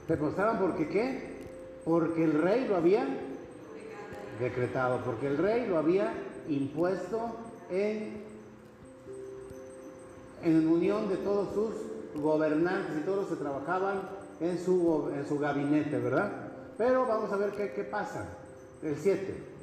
Se 0.07 0.17
postraban 0.17 0.59
porque 0.61 0.89
qué? 0.89 1.47
Porque 1.85 2.25
el 2.25 2.41
rey 2.41 2.67
lo 2.67 2.77
había 2.77 3.07
decretado, 4.41 5.05
porque 5.05 5.27
el 5.27 5.37
rey 5.37 5.67
lo 5.67 5.77
había 5.77 6.11
impuesto 6.49 7.37
en, 7.71 8.23
en 10.43 10.69
unión 10.69 11.09
de 11.09 11.17
todos 11.17 11.55
sus 11.55 12.23
gobernantes 12.23 12.97
y 12.99 13.05
todos 13.05 13.19
los 13.19 13.29
que 13.29 13.37
trabajaban 13.37 14.01
en 14.41 14.59
su, 14.59 15.11
en 15.15 15.27
su 15.27 15.39
gabinete, 15.39 15.99
¿verdad? 15.99 16.31
Pero 16.77 17.07
vamos 17.07 17.33
a 17.33 17.37
ver 17.37 17.53
qué, 17.53 17.73
qué 17.73 17.85
pasa. 17.85 18.27
El 18.83 18.97
7. 18.97 19.58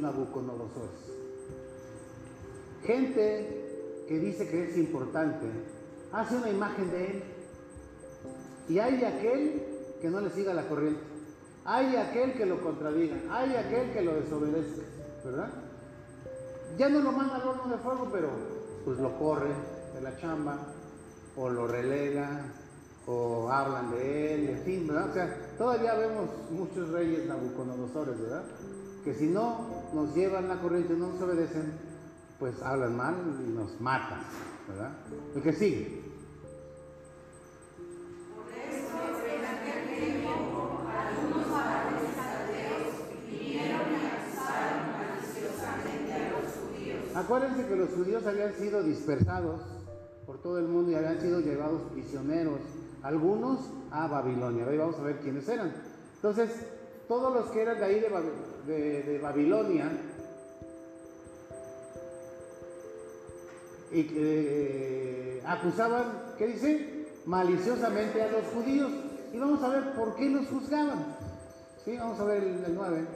Nabucodonosores. 0.00 0.90
Gente 2.84 4.04
que 4.08 4.18
dice 4.18 4.48
que 4.48 4.70
es 4.70 4.76
importante, 4.76 5.46
hace 6.12 6.36
una 6.36 6.50
imagen 6.50 6.90
de 6.90 7.06
él. 7.06 7.22
Y 8.68 8.78
hay 8.78 9.04
aquel 9.04 9.62
que 10.00 10.10
no 10.10 10.20
le 10.20 10.30
siga 10.30 10.54
la 10.54 10.68
corriente. 10.68 11.00
Hay 11.64 11.94
aquel 11.96 12.32
que 12.32 12.46
lo 12.46 12.60
contradiga. 12.60 13.16
Hay 13.30 13.54
aquel 13.54 13.92
que 13.92 14.02
lo 14.02 14.14
desobedezca. 14.14 14.82
¿Verdad? 15.24 15.50
Ya 16.78 16.88
no 16.88 17.00
lo 17.00 17.12
manda 17.12 17.36
al 17.36 17.48
horno 17.48 17.68
de 17.68 17.78
fuego, 17.78 18.08
pero 18.10 18.28
pues 18.84 18.98
lo 18.98 19.18
corre 19.18 19.50
de 19.94 20.00
la 20.00 20.16
chamba 20.16 20.58
o 21.36 21.50
lo 21.50 21.66
relega 21.66 22.44
o 23.06 23.50
hablan 23.50 23.90
de 23.90 24.34
él, 24.34 24.48
en 24.50 24.58
fin, 24.62 24.86
¿verdad? 24.86 25.10
O 25.10 25.14
sea, 25.14 25.36
todavía 25.58 25.94
vemos 25.94 26.28
muchos 26.50 26.88
reyes 26.90 27.26
nabucodonosores, 27.26 28.20
¿verdad? 28.20 28.44
Que 29.04 29.14
si 29.14 29.26
no 29.26 29.90
nos 29.94 30.14
llevan 30.14 30.48
la 30.48 30.60
corriente, 30.60 30.94
no 30.94 31.08
nos 31.08 31.20
obedecen, 31.22 31.72
pues 32.38 32.60
hablan 32.62 32.96
mal 32.96 33.14
y 33.46 33.50
nos 33.50 33.80
matan, 33.80 34.20
¿verdad? 34.68 34.92
El 35.34 35.42
que 35.42 35.52
sigue. 35.52 36.10
Acuérdense 47.14 47.66
que 47.66 47.76
los 47.76 47.90
judíos 47.90 48.26
habían 48.26 48.54
sido 48.54 48.82
dispersados 48.82 49.60
por 50.26 50.40
todo 50.40 50.58
el 50.58 50.66
mundo 50.66 50.92
y 50.92 50.94
habían 50.94 51.20
sido 51.20 51.40
llevados 51.40 51.82
prisioneros 51.92 52.60
algunos 53.02 53.60
a 53.90 54.06
Babilonia. 54.06 54.66
Ahí 54.66 54.78
vamos 54.78 54.98
a 54.98 55.02
ver 55.02 55.20
quiénes 55.20 55.48
eran. 55.48 55.72
Entonces, 56.16 56.50
todos 57.08 57.34
los 57.34 57.50
que 57.50 57.62
eran 57.62 57.78
de 57.78 57.84
ahí 57.84 58.00
de, 58.00 58.08
Babilonia 58.08 58.49
y 63.92 64.08
eh, 64.14 65.42
acusaban, 65.46 66.34
¿qué 66.38 66.46
dice? 66.46 67.06
Maliciosamente 67.26 68.22
a 68.22 68.30
los 68.30 68.44
judíos. 68.54 68.90
Y 69.32 69.38
vamos 69.38 69.62
a 69.62 69.68
ver 69.68 69.92
por 69.92 70.16
qué 70.16 70.28
los 70.28 70.46
juzgaban. 70.46 71.16
Sí, 71.84 71.96
vamos 71.96 72.18
a 72.20 72.24
ver 72.24 72.42
el, 72.42 72.64
el 72.64 72.74
9. 72.74 73.06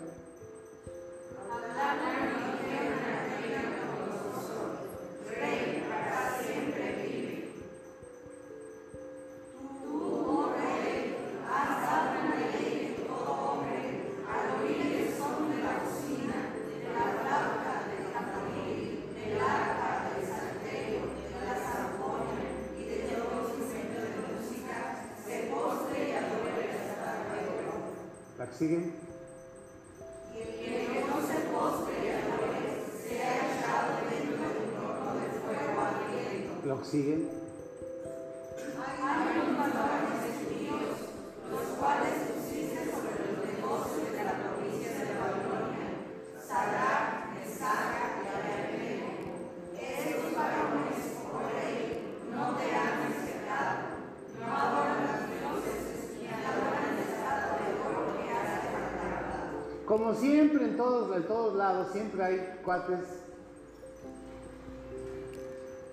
Todos, 60.85 61.27
todos 61.27 61.55
lados, 61.55 61.88
siempre 61.92 62.23
hay 62.23 62.61
cuates 62.62 63.01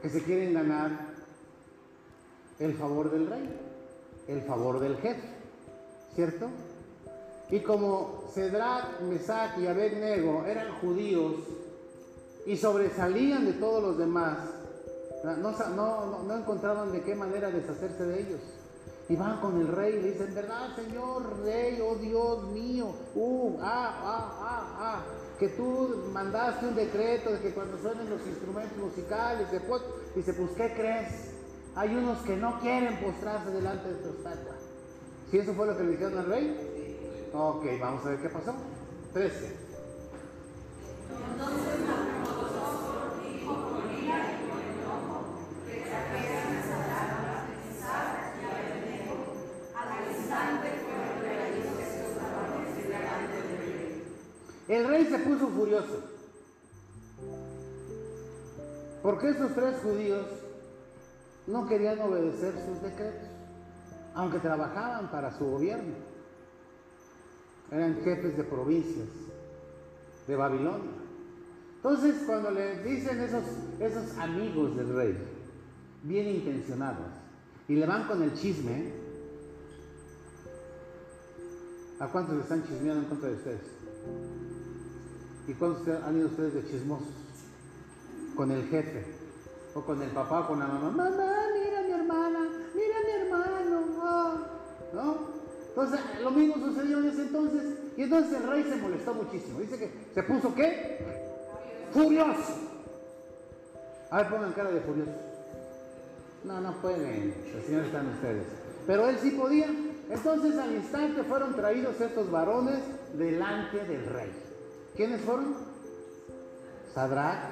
que 0.02 0.10
se 0.10 0.24
quieren 0.24 0.54
ganar 0.54 0.92
el 2.60 2.74
favor 2.74 3.10
del 3.10 3.28
rey, 3.28 3.50
el 4.28 4.42
favor 4.42 4.80
del 4.80 4.98
jefe, 4.98 5.30
¿cierto? 6.14 6.50
Y 7.50 7.62
como 7.62 8.26
Cedrac, 8.34 9.02
Mesac 9.02 9.60
y 9.60 9.68
Abednego 9.68 10.46
eran 10.46 10.80
judíos 10.80 11.36
y 12.46 12.58
sobresalían 12.58 13.46
de 13.46 13.54
todos 13.54 13.82
los 13.82 13.98
demás, 13.98 14.40
no, 15.24 15.52
no, 15.52 16.24
no 16.24 16.38
encontraban 16.38 16.92
de 16.92 17.02
qué 17.02 17.16
manera 17.16 17.50
deshacerse 17.50 18.04
de 18.04 18.22
ellos. 18.22 18.42
Y 19.12 19.16
van 19.18 19.42
con 19.42 19.60
el 19.60 19.68
rey 19.68 19.96
y 19.98 20.02
le 20.02 20.12
dicen, 20.14 20.34
¿verdad, 20.34 20.74
Señor 20.74 21.44
Rey, 21.44 21.82
oh 21.84 21.96
Dios 21.96 22.44
mío? 22.54 22.94
Uh, 23.14 23.58
ah, 23.62 24.00
ah, 24.04 24.40
ah, 24.40 24.78
ah, 24.80 25.04
que 25.38 25.50
tú 25.50 26.06
mandaste 26.14 26.68
un 26.68 26.76
decreto 26.76 27.34
de 27.34 27.40
que 27.42 27.54
cuando 27.54 27.78
suenen 27.78 28.10
los 28.10 28.26
instrumentos 28.26 28.78
musicales, 28.78 29.52
dice, 29.52 29.66
pues, 29.68 30.52
¿qué 30.56 30.74
crees? 30.74 31.34
Hay 31.76 31.94
unos 31.94 32.20
que 32.20 32.38
no 32.38 32.58
quieren 32.62 33.00
postrarse 33.02 33.50
delante 33.52 33.90
de 33.90 33.96
tu 33.96 34.10
estatua. 34.10 34.56
¿Si 35.30 35.40
eso 35.40 35.54
fue 35.56 35.68
lo 35.68 35.78
que 35.78 35.84
le 35.84 35.92
dijeron 35.92 36.18
al 36.18 36.26
rey? 36.28 37.30
Ok, 37.34 37.66
vamos 37.80 38.06
a 38.06 38.10
ver 38.10 38.22
qué 38.22 38.30
pasó. 38.30 38.54
13. 39.14 39.56
Entonces 41.32 41.80
Nabucodonosor 41.88 43.24
dijo 43.24 43.54
con 43.56 44.04
ira 44.04 44.18
y 44.32 44.50
con 44.50 44.60
enojo 44.60 45.16
que 45.66 45.76
trajeran 45.82 46.48
a 46.52 46.64
Sadrach, 46.68 47.48
Mesach 47.50 48.20
y 48.36 48.44
Abednego. 48.46 49.16
Al 49.76 49.90
instante 50.12 50.68
fueron 50.84 51.16
traídos 51.24 51.78
estos 51.80 52.12
varones 52.22 52.76
delante 52.76 53.38
del 53.48 53.60
rey. 53.74 54.04
El 54.72 54.88
rey 54.88 55.06
se 55.06 55.20
puso 55.20 55.50
furioso. 55.50 56.00
Porque 59.04 59.32
esos 59.32 59.54
tres 59.54 59.76
judíos 59.84 60.26
no 61.46 61.68
querían 61.68 62.00
obedecer 62.00 62.54
sus 62.66 62.82
decretos, 62.82 63.28
aunque 64.14 64.40
trabajaban 64.40 65.12
para 65.12 65.38
su 65.38 65.46
gobierno. 65.46 65.94
Eran 67.70 68.02
jefes 68.02 68.38
de 68.38 68.46
provincias 68.46 69.10
de 70.26 70.36
Babilonia. 70.38 70.92
Entonces, 71.76 72.24
cuando 72.26 72.52
le 72.52 72.82
dicen 72.82 73.20
esos, 73.20 73.44
esos 73.78 74.18
amigos 74.20 74.78
del 74.78 74.96
rey, 74.96 75.18
bien 76.04 76.28
intencionados, 76.30 77.08
y 77.68 77.76
le 77.76 77.86
van 77.86 78.08
con 78.08 78.24
el 78.24 78.34
chisme, 78.36 78.94
¿a 82.00 82.08
cuántos 82.08 82.36
le 82.36 82.44
están 82.44 82.64
chismeando 82.66 83.02
en 83.02 83.10
contra 83.10 83.28
de 83.28 83.36
ustedes? 83.36 84.51
¿Y 85.52 85.54
cuántos 85.56 85.86
han 85.86 86.18
ido 86.18 86.28
ustedes 86.28 86.54
de 86.54 86.66
chismosos? 86.66 87.10
Con 88.38 88.52
el 88.52 88.64
jefe, 88.70 89.04
o 89.76 89.82
con 89.82 90.02
el 90.02 90.10
papá, 90.12 90.40
o 90.40 90.48
con 90.48 90.60
la 90.60 90.66
mamá. 90.66 90.92
Mamá, 90.92 91.36
mira 91.54 91.82
mi 91.82 91.92
hermana, 91.92 92.50
mira 92.74 92.96
mi 93.06 93.22
hermano. 93.22 93.84
ah", 94.02 94.38
¿No? 94.94 95.18
Entonces, 95.68 96.00
lo 96.24 96.32
mismo 96.32 96.56
sucedió 96.56 97.00
en 97.00 97.10
ese 97.10 97.24
entonces. 97.24 97.64
Y 97.98 98.04
entonces 98.04 98.40
el 98.40 98.50
rey 98.50 98.64
se 98.64 98.78
molestó 98.78 99.14
muchísimo. 99.14 99.60
Dice 99.60 99.78
que 99.78 99.92
se 100.14 100.24
puso 100.24 100.56
¿qué? 100.56 101.06
Furioso. 101.92 102.54
A 104.10 104.18
ver, 104.20 104.30
pongan 104.30 104.54
cara 104.54 104.72
de 104.72 104.80
furioso. 104.80 105.12
No, 106.46 106.62
no 106.62 106.72
pueden. 106.76 107.36
El 107.54 107.64
Señor 107.66 107.84
está 107.84 108.00
en 108.00 108.08
ustedes. 108.08 108.48
Pero 108.88 109.10
él 109.10 109.18
sí 109.22 109.32
podía. 109.32 109.68
Entonces 110.10 110.58
al 110.58 110.74
instante 110.76 111.24
fueron 111.24 111.54
traídos 111.58 112.00
estos 112.00 112.32
varones 112.32 112.80
delante 113.18 113.84
del 113.84 114.06
rey. 114.06 114.51
¿Quiénes 115.02 115.22
fueron? 115.22 115.56
Sadrach, 116.94 117.50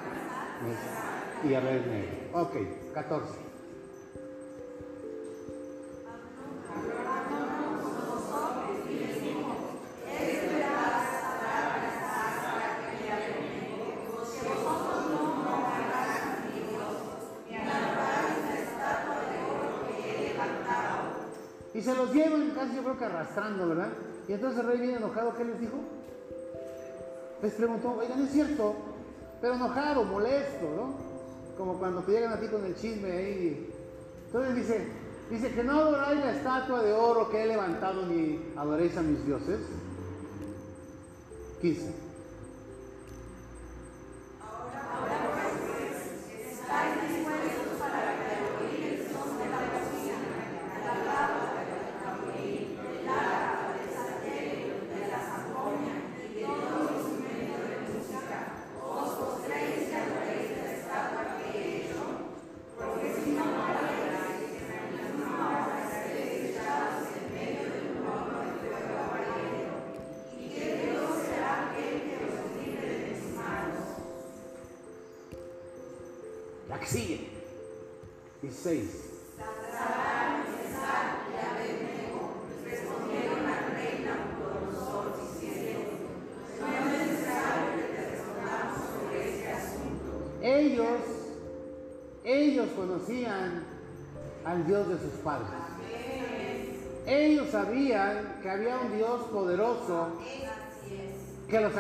y 1.43 1.55
Abednego. 1.55 2.12
Ok, 2.33 2.53
14. 2.93 3.25
Y 21.73 21.81
se 21.81 21.95
los 21.95 22.13
llevan 22.13 22.51
casi 22.51 22.75
yo 22.75 22.83
creo 22.83 22.99
que 22.99 23.05
arrastrando, 23.05 23.69
¿verdad? 23.69 23.89
Y 24.27 24.33
entonces 24.33 24.59
el 24.59 24.67
rey 24.67 24.77
viene 24.77 24.97
enojado, 24.97 25.35
¿qué 25.35 25.45
les 25.45 25.59
dijo? 25.59 25.98
Les 27.41 27.54
preguntó, 27.54 27.95
oigan, 27.97 28.21
es 28.21 28.32
cierto, 28.32 28.75
pero 29.41 29.54
enojado, 29.54 30.04
molesto, 30.04 30.65
¿no? 30.75 30.93
Como 31.58 31.80
cuando 31.80 32.02
te 32.02 32.12
llegan 32.12 32.34
a 32.34 32.39
ti 32.39 32.47
con 32.47 32.65
el 32.65 32.75
chisme 32.75 33.12
ahí. 33.12 33.73
Entonces 34.25 34.56
dice, 34.56 34.88
dice 35.30 35.52
que 35.54 35.63
no 35.63 35.80
adoráis 35.80 36.19
la 36.19 36.32
estatua 36.36 36.82
de 36.82 36.93
oro 36.93 37.30
que 37.30 37.43
he 37.43 37.47
levantado 37.47 38.06
ni 38.06 38.39
adoréis 38.56 38.95
a 38.97 39.02
mis 39.02 39.25
dioses. 39.25 39.60
15. 41.62 42.09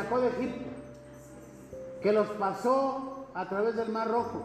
Sacó 0.09 0.21
de 0.21 0.29
Egipto, 0.29 0.69
que 2.01 2.11
los 2.11 2.27
pasó 2.31 3.27
a 3.33 3.47
través 3.47 3.75
del 3.75 3.89
Mar 3.89 4.09
Rojo 4.09 4.43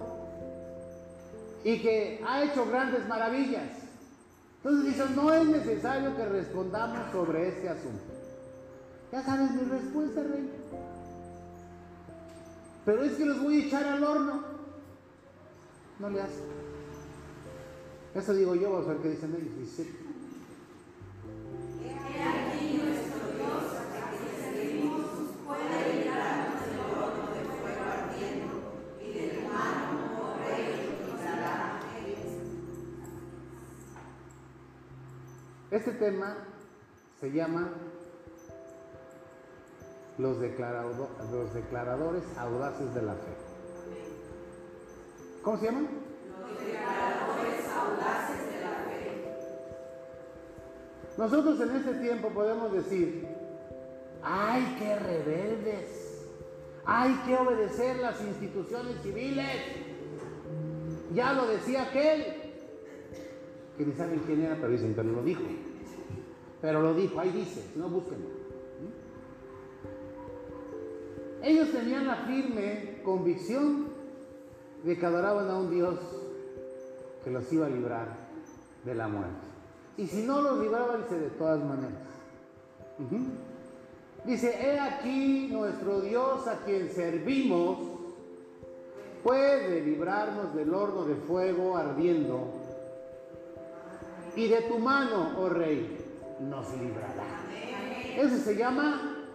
y 1.65 1.81
que 1.81 2.23
ha 2.27 2.45
hecho 2.45 2.67
grandes 2.67 3.09
maravillas. 3.09 3.71
Entonces 4.59 4.95
dicen, 4.95 5.17
no 5.17 5.33
es 5.33 5.47
necesario 5.47 6.15
que 6.17 6.25
respondamos 6.27 7.11
sobre 7.13 7.49
este 7.49 7.69
asunto. 7.69 8.13
Ya 9.11 9.23
sabes 9.23 9.51
mi 9.53 9.63
respuesta, 9.63 10.23
rey. 10.23 10.51
Pero 12.85 13.05
es 13.05 13.13
que 13.15 13.25
los 13.25 13.43
voy 13.43 13.63
a 13.63 13.67
echar 13.67 13.85
al 13.85 14.05
horno. 14.05 14.43
No 15.99 16.11
le 16.11 16.21
hace. 16.21 16.43
Eso 18.15 18.35
digo 18.35 18.55
yo, 18.55 18.71
vamos 18.71 18.87
a 18.87 18.93
ver 18.93 18.99
qué 19.03 19.11
dicen 19.11 19.35
ellos. 19.35 19.59
Dice, 19.59 19.91
Este 35.75 35.91
tema 35.91 36.37
se 37.21 37.33
llama 37.33 37.69
los, 40.19 40.39
declaradores 40.39 42.23
audaces 42.39 42.95
de 42.95 43.03
la 43.03 43.15
fe. 43.15 43.35
¿Cómo 45.43 45.59
se 45.59 45.65
llaman? 45.65 45.89
Los 46.41 46.61
declaradores 46.61 47.69
audaces 47.77 48.53
de 48.53 48.61
la 48.61 48.71
fe. 48.85 49.25
Nosotros 51.19 51.61
en 51.61 51.75
este 51.75 51.95
tiempo 51.95 52.29
podemos 52.29 52.73
decir, 52.73 53.27
hay 54.23 54.77
que 54.79 54.97
rebeldes, 54.97 56.25
hay 56.85 57.15
que 57.27 57.35
obedecer 57.35 57.97
las 57.97 58.21
instituciones 58.21 59.03
civiles. 59.03 59.61
Ya 61.13 61.33
lo 61.33 61.49
decía 61.49 61.83
aquel, 61.83 62.45
que 63.77 63.85
ni 63.85 63.93
saben 63.95 64.21
quién 64.21 64.41
era, 64.41 64.55
pero 64.55 64.69
dicen, 64.69 64.93
pero 64.95 65.11
lo 65.11 65.23
dijo. 65.25 65.43
Pero 66.65 66.81
lo 66.81 66.95
dijo, 66.95 67.21
ahí 67.21 67.29
dice, 67.29 67.63
no 67.77 67.91
busquen. 67.91 68.25
Ellos 71.43 71.71
tenían 71.71 72.07
la 72.07 72.25
firme 72.25 73.03
convicción 73.05 73.89
de 74.83 74.99
que 74.99 75.05
adoraban 75.05 75.51
a 75.51 75.59
un 75.59 75.71
Dios 75.71 75.99
que 77.23 77.31
los 77.31 77.53
iba 77.53 77.67
a 77.67 77.69
librar 77.69 78.17
de 78.83 78.95
la 78.95 79.09
muerte. 79.09 79.47
Y 79.99 80.07
si 80.07 80.23
no 80.23 80.41
los 80.41 80.59
libraba, 80.61 80.97
dice 80.97 81.19
de 81.19 81.29
todas 81.29 81.63
maneras. 81.63 82.01
Dice, 84.25 84.57
he 84.59 84.81
aquí 84.81 85.51
nuestro 85.53 86.01
Dios 86.01 86.47
a 86.47 86.65
quien 86.65 86.89
servimos 86.89 87.77
puede 89.23 89.83
librarnos 89.83 90.55
del 90.55 90.73
horno 90.73 91.05
de 91.05 91.15
fuego 91.15 91.77
ardiendo. 91.77 92.55
Y 94.35 94.49
de 94.49 94.63
tu 94.63 94.79
mano, 94.79 95.35
oh 95.39 95.51
rey, 95.51 96.04
nos 96.41 96.71
librará. 96.77 97.25
Eso 98.17 98.39
se 98.39 98.57
llama 98.57 99.27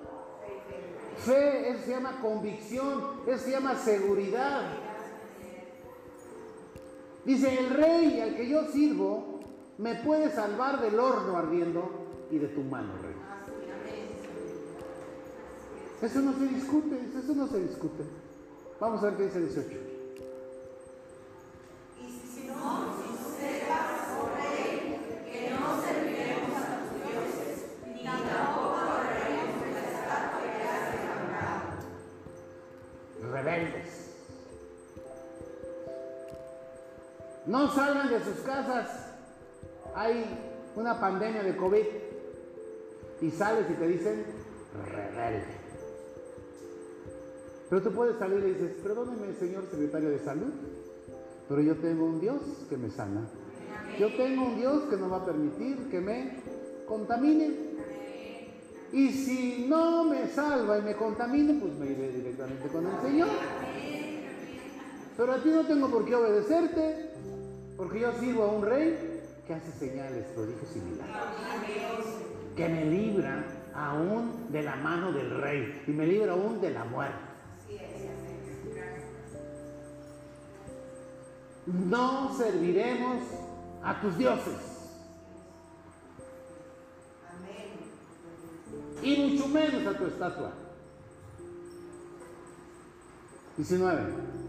fe, 1.18 1.70
eso 1.70 1.86
se 1.86 1.92
llama 1.92 2.20
convicción, 2.22 3.04
eso 3.28 3.46
se 3.46 3.52
llama 3.52 3.76
seguridad. 3.76 4.62
Dice, 7.26 7.60
el 7.60 7.70
rey 7.72 8.22
al 8.22 8.36
que 8.36 8.48
yo 8.48 8.66
sirvo 8.72 9.40
me 9.78 9.96
puede 9.96 10.32
salvar 10.32 10.82
del 10.82 11.00
horno 11.00 11.38
ardiendo 11.38 12.28
y 12.32 12.38
de 12.38 12.48
tu 12.48 12.62
mano, 12.62 12.94
rey. 13.02 13.16
Eso 16.02 16.22
no 16.22 16.34
se 16.34 16.48
discute, 16.48 16.98
eso 17.18 17.34
no 17.36 17.48
se 17.48 17.60
discute. 17.60 18.04
Vamos 18.80 19.04
a 19.04 19.08
ver 19.08 19.18
qué 19.18 19.24
dice 19.24 19.42
18. 19.42 19.99
No 37.50 37.74
salgan 37.74 38.10
de 38.10 38.24
sus 38.24 38.36
casas. 38.46 38.88
Hay 39.96 40.24
una 40.76 41.00
pandemia 41.00 41.42
de 41.42 41.58
COVID. 41.58 41.86
Y 43.22 43.32
sales 43.32 43.66
y 43.72 43.74
te 43.74 43.88
dicen 43.88 44.24
rebelde. 44.86 45.58
Pero 47.70 47.82
tú 47.82 47.92
puedes 47.92 48.18
salir 48.20 48.40
y 48.46 48.54
dices, 48.54 48.72
perdóneme, 48.84 49.34
señor 49.34 49.66
secretario 49.70 50.10
de 50.10 50.20
salud, 50.20 50.54
pero 51.50 51.62
yo 51.62 51.76
tengo 51.78 52.06
un 52.06 52.22
Dios 52.22 52.40
que 52.70 52.78
me 52.78 52.90
sana. 52.92 53.28
Yo 54.00 54.16
tengo 54.16 54.46
un 54.46 54.56
Dios 54.56 54.84
que 54.84 54.98
no 54.98 55.10
va 55.10 55.18
a 55.18 55.26
permitir 55.26 55.90
que 55.90 56.00
me 56.00 56.38
contamine. 56.88 57.52
Y 58.94 59.10
si 59.10 59.66
no 59.68 60.04
me 60.06 60.28
salva 60.28 60.78
y 60.78 60.82
me 60.84 60.96
contamine, 60.96 61.60
pues 61.60 61.74
me 61.74 61.88
iré 61.88 62.12
directamente 62.12 62.68
con 62.70 62.86
el 62.86 63.02
Señor. 63.02 63.30
Pero 65.18 65.34
a 65.34 65.44
ti 65.44 65.50
no 65.50 65.66
tengo 65.66 65.90
por 65.90 66.06
qué 66.06 66.16
obedecerte. 66.16 67.10
Porque 67.80 68.02
yo 68.02 68.12
sirvo 68.20 68.44
a 68.44 68.48
un 68.48 68.62
rey 68.62 69.24
que 69.48 69.54
hace 69.54 69.72
señales, 69.72 70.26
prodigios 70.36 70.76
y 70.76 70.80
milagros. 70.80 71.15
Que 72.54 72.68
me 72.68 72.84
libra 72.84 73.46
aún 73.74 74.52
de 74.52 74.63
la 74.63 74.76
mano 74.76 75.13
del 75.13 75.39
rey 75.39 75.82
y 75.88 75.92
me 75.92 76.06
libra 76.06 76.34
aún 76.34 76.60
de 76.60 76.72
la 76.72 76.84
muerte. 76.84 77.15
No 81.68 82.36
serviremos 82.36 83.24
a 83.82 84.02
tus 84.02 84.18
dioses. 84.18 84.58
Y 89.02 89.15
mucho 89.15 89.48
menos 89.48 89.88
a 89.88 89.98
tu 89.98 90.06
estatua. 90.06 90.52
19. 93.56 94.39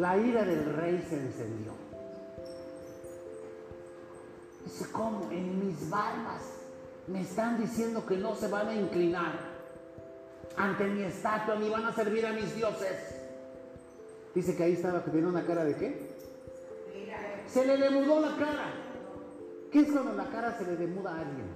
La 0.00 0.16
ira 0.16 0.44
del 0.44 0.64
rey 0.64 1.06
se 1.08 1.16
encendió. 1.16 1.72
Dice, 4.64 4.90
¿cómo? 4.92 5.30
En 5.30 5.66
mis 5.66 5.90
barbas 5.90 6.42
me 7.06 7.20
están 7.20 7.60
diciendo 7.60 8.06
que 8.06 8.16
no 8.16 8.34
se 8.34 8.48
van 8.48 8.68
a 8.68 8.74
inclinar 8.74 9.32
ante 10.56 10.86
mi 10.86 11.02
estatua 11.02 11.56
ni 11.56 11.68
van 11.68 11.84
a 11.84 11.92
servir 11.92 12.26
a 12.26 12.32
mis 12.32 12.56
dioses. 12.56 12.96
Dice 14.34 14.56
que 14.56 14.62
ahí 14.62 14.72
estaba 14.72 15.04
que 15.04 15.10
tenía 15.10 15.28
una 15.28 15.44
cara 15.44 15.64
de 15.64 15.76
qué? 15.76 16.16
Se 17.46 17.66
le 17.66 17.76
demudó 17.76 18.20
la 18.20 18.36
cara. 18.36 18.72
¿Qué 19.70 19.80
es 19.80 19.92
cuando 19.92 20.14
la 20.14 20.30
cara 20.30 20.56
se 20.56 20.64
le 20.64 20.76
demuda 20.76 21.14
a 21.14 21.20
alguien? 21.20 21.46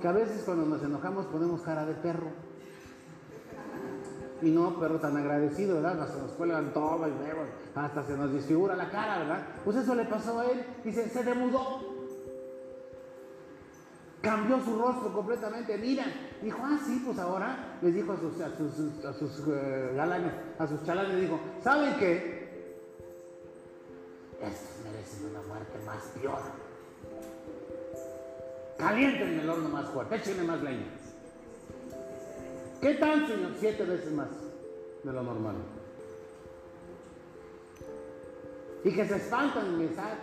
Que 0.00 0.08
a 0.08 0.12
veces 0.12 0.42
cuando 0.44 0.64
nos 0.64 0.82
enojamos 0.82 1.26
ponemos 1.26 1.60
cara 1.62 1.84
de 1.86 1.94
perro. 1.94 2.30
Y 4.42 4.50
no, 4.50 4.76
pero 4.80 4.98
tan 4.98 5.16
agradecido, 5.16 5.76
¿verdad? 5.76 6.08
Se 6.10 6.18
nos 6.18 6.30
cuelgan 6.32 6.72
todo 6.72 7.06
y 7.06 7.10
luego 7.10 7.44
hasta 7.74 8.02
se 8.02 8.16
nos 8.16 8.32
disfigura 8.32 8.74
la 8.74 8.90
cara, 8.90 9.18
¿verdad? 9.18 9.46
Pues 9.64 9.76
eso 9.76 9.94
le 9.94 10.04
pasó 10.04 10.40
a 10.40 10.46
él. 10.46 10.64
Dice, 10.84 11.08
se 11.08 11.22
demudó. 11.22 12.00
Cambió 14.22 14.60
su 14.62 14.78
rostro 14.78 15.12
completamente. 15.12 15.76
Mira, 15.78 16.04
dijo, 16.42 16.58
ah, 16.62 16.78
sí, 16.84 17.02
pues 17.04 17.18
ahora 17.18 17.78
les 17.80 17.94
dijo 17.94 18.12
a 18.12 18.16
sus, 18.18 18.40
a 18.40 18.56
sus, 18.56 19.04
a 19.04 19.12
sus 19.12 19.48
eh, 19.48 19.92
galanes, 19.94 20.32
a 20.58 20.66
sus 20.66 20.84
chalanes, 20.84 21.20
dijo, 21.20 21.40
¿saben 21.62 21.94
qué? 21.98 22.40
Estos 24.40 24.84
merecen 24.84 25.30
una 25.30 25.42
muerte 25.46 25.78
más 25.86 26.02
peor. 26.18 26.40
Calienten 28.78 29.40
el 29.40 29.48
horno 29.48 29.68
más 29.68 29.88
fuerte, 29.90 30.16
échenle 30.16 30.44
más 30.44 30.62
leña. 30.62 30.99
¿Qué 32.80 32.94
tal, 32.94 33.26
Señor? 33.26 33.52
Siete 33.58 33.84
veces 33.84 34.12
más 34.12 34.28
de 35.02 35.12
lo 35.12 35.22
normal. 35.22 35.56
Y 38.82 38.92
que 38.92 39.06
se 39.06 39.16
espantan, 39.16 39.78
Mesach, 39.78 40.18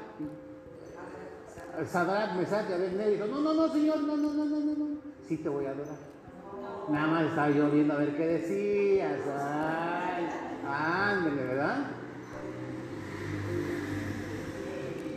Sadrat, 1.86 2.36
Mesach 2.36 2.67
y 2.70 2.74
Abednego 2.74 3.12
dijo, 3.12 3.28
no, 3.28 3.41
no, 3.41 3.54
no, 3.54 3.72
Señor, 3.72 4.02
no, 4.02 4.17
no, 4.17 4.34
no, 4.34 4.46
no, 4.46 4.60
no, 4.60 4.76
no, 4.76 5.02
sí 5.28 5.38
te 5.38 5.50
voy 5.50 5.65
a 5.65 5.72
adorar. 5.72 5.98
Nada 6.89 7.08
más 7.08 7.26
estaba 7.26 7.50
yo 7.52 7.70
viendo 7.70 7.93
a 7.93 7.98
ver 7.98 8.15
qué 8.17 8.26
decías. 8.26 9.20
Ay, 9.39 10.28
ándale, 10.65 11.43
¿verdad? 11.43 11.91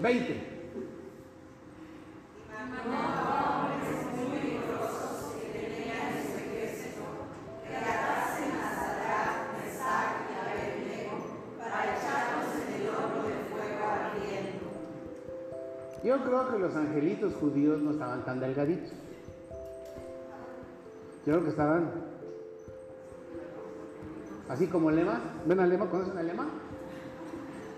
20. 0.03 0.50
Yo 16.02 16.16
creo 16.24 16.50
que 16.50 16.58
los 16.58 16.74
angelitos 16.74 17.34
judíos 17.34 17.80
no 17.82 17.90
estaban 17.90 18.24
tan 18.24 18.40
delgaditos. 18.40 18.92
Yo 21.26 21.34
creo 21.34 21.44
que 21.44 21.50
estaban 21.50 21.90
así 24.48 24.66
como 24.66 24.90
lema. 24.90 25.20
¿Ven 25.44 25.60
al 25.60 25.68
lema? 25.68 25.90
¿Conocen 25.90 26.16
al 26.16 26.26
lema? 26.26 26.46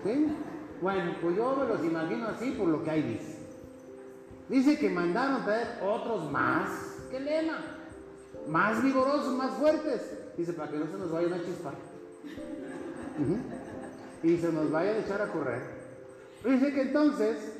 ¿Sí? 0.03 0.27
Bueno, 0.81 1.15
pues 1.21 1.35
yo 1.35 1.55
me 1.55 1.67
los 1.67 1.83
imagino 1.83 2.27
así 2.27 2.51
por 2.51 2.67
lo 2.67 2.83
que 2.83 2.91
hay 2.91 3.01
dice. 3.01 3.37
Dice 4.47 4.77
que 4.77 4.89
mandaron 4.89 5.43
traer 5.43 5.79
otros 5.83 6.31
más 6.31 6.69
que 7.11 7.19
lema. 7.19 7.59
Más 8.47 8.83
vigorosos, 8.83 9.33
más 9.37 9.51
fuertes. 9.53 10.01
Dice, 10.37 10.53
para 10.53 10.71
que 10.71 10.77
no 10.77 10.87
se 10.87 10.97
nos 10.97 11.11
vayan 11.11 11.33
a 11.33 11.43
chispar. 11.43 11.73
Ujú. 13.19 14.27
Y 14.27 14.37
se 14.37 14.51
nos 14.51 14.71
vaya 14.71 14.91
a 14.91 14.97
echar 14.97 15.21
a 15.21 15.27
correr. 15.27 15.61
Dice 16.43 16.73
que 16.73 16.81
entonces 16.81 17.52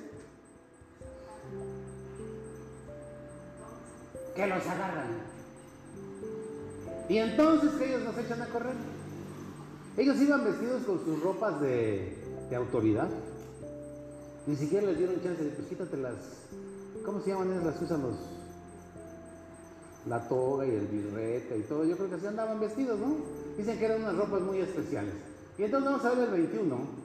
que 4.36 4.48
los 4.48 4.68
agarran. 4.68 5.08
Y 7.10 7.18
entonces 7.18 7.72
que 7.72 7.86
ellos 7.90 8.04
nos 8.04 8.18
echan 8.18 8.42
a 8.42 8.48
correr. 8.48 8.76
Ellos 9.98 10.18
iban 10.18 10.44
vestidos 10.44 10.84
con 10.84 11.04
sus 11.04 11.22
ropas 11.22 11.62
de, 11.62 12.18
de 12.50 12.56
autoridad. 12.56 13.10
Ni 14.46 14.56
siquiera 14.56 14.88
les 14.88 14.98
dieron 14.98 15.22
chance 15.22 15.44
de, 15.44 15.52
pues 15.52 15.68
quítate 15.68 15.98
las, 15.98 16.16
¿cómo 17.06 17.22
se 17.22 17.30
llaman 17.30 17.52
esas 17.52 17.66
las 17.66 17.82
usan 17.82 18.02
los? 18.02 18.16
La 20.08 20.28
toga 20.28 20.66
y 20.66 20.72
el 20.72 20.88
birrete 20.88 21.58
y 21.58 21.62
todo. 21.62 21.86
Yo 21.86 21.96
creo 21.96 22.10
que 22.10 22.16
así 22.16 22.28
andaban 22.28 22.60
vestidos, 22.60 23.00
¿no? 23.00 23.16
Dicen 23.58 23.78
que 23.78 23.86
eran 23.86 24.02
unas 24.02 24.18
ropas 24.18 24.42
muy 24.42 24.60
especiales. 24.60 25.14
Y 25.58 25.64
entonces 25.64 25.92
vamos 25.92 26.06
a 26.06 26.10
ver 26.10 26.28
el 26.28 26.32
21. 26.32 27.03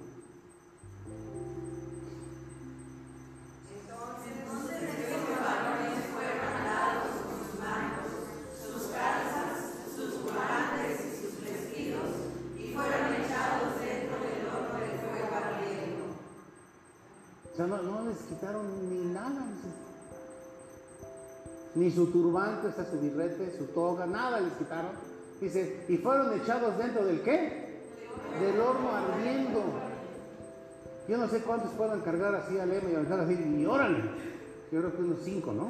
Ni 21.78 21.92
su 21.92 22.10
turbante, 22.10 22.66
o 22.66 22.72
su 22.72 22.98
birrete, 22.98 23.56
su 23.56 23.66
toga, 23.66 24.04
nada 24.04 24.40
les 24.40 24.52
quitaron. 24.54 24.90
Dice, 25.40 25.84
y 25.88 25.96
fueron 25.98 26.32
echados 26.40 26.76
dentro 26.76 27.04
del 27.04 27.22
qué? 27.22 27.78
Del 28.40 28.60
horno 28.60 28.90
ardiendo. 28.90 29.62
Yo 31.06 31.16
no 31.16 31.28
sé 31.28 31.40
cuántos 31.42 31.70
puedan 31.74 32.00
cargar 32.00 32.34
así 32.34 32.58
al 32.58 32.68
lema 32.68 32.90
y 32.90 32.94
aventar 32.96 33.20
así, 33.20 33.34
y 33.34 33.64
órale. 33.64 34.02
Yo 34.72 34.80
creo 34.80 34.96
que 34.96 35.02
unos 35.02 35.20
cinco, 35.22 35.52
¿no? 35.52 35.68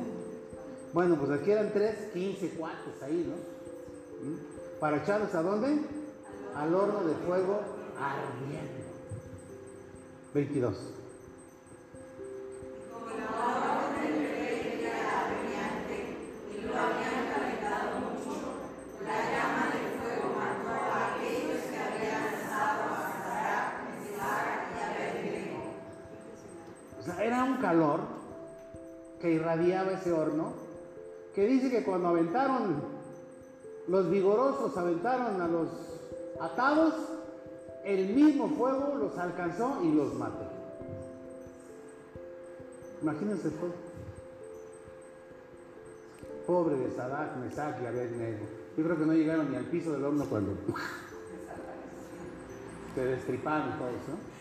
Bueno, 0.94 1.16
pues 1.16 1.30
aquí 1.30 1.50
eran 1.50 1.70
tres, 1.74 2.10
quince 2.14 2.48
cuates 2.52 3.02
ahí, 3.02 3.28
¿no? 3.28 4.30
¿Mm? 4.30 4.80
Para 4.80 4.96
echarlos 4.96 5.34
a 5.34 5.42
dónde? 5.42 5.78
Al 6.56 6.74
horno 6.74 7.04
de 7.04 7.14
fuego 7.26 7.60
ardiendo. 8.00 8.78
22. 10.32 10.97
Calor 27.68 28.00
que 29.20 29.30
irradiaba 29.30 29.92
ese 29.92 30.10
horno, 30.10 30.54
que 31.34 31.46
dice 31.46 31.70
que 31.70 31.84
cuando 31.84 32.08
aventaron, 32.08 32.76
los 33.88 34.10
vigorosos 34.10 34.74
aventaron 34.76 35.40
a 35.42 35.48
los 35.48 35.68
atados, 36.40 36.94
el 37.84 38.14
mismo 38.14 38.48
fuego 38.48 38.94
los 38.98 39.18
alcanzó 39.18 39.80
y 39.82 39.92
los 39.92 40.14
mató. 40.14 40.46
Imagínense 43.02 43.48
el 43.48 43.54
fuego. 43.54 43.74
Pobre 46.46 46.76
de 46.76 46.90
Sadak, 46.96 47.36
Mesach 47.36 47.82
y 47.82 47.86
Abednego. 47.86 48.46
Yo 48.78 48.84
creo 48.84 48.96
que 48.96 49.04
no 49.04 49.12
llegaron 49.12 49.50
ni 49.50 49.58
al 49.58 49.66
piso 49.66 49.92
del 49.92 50.04
horno 50.04 50.24
cuando 50.24 50.52
se 52.94 53.04
destriparon 53.04 53.78
todos, 53.78 54.08
¿no? 54.08 54.37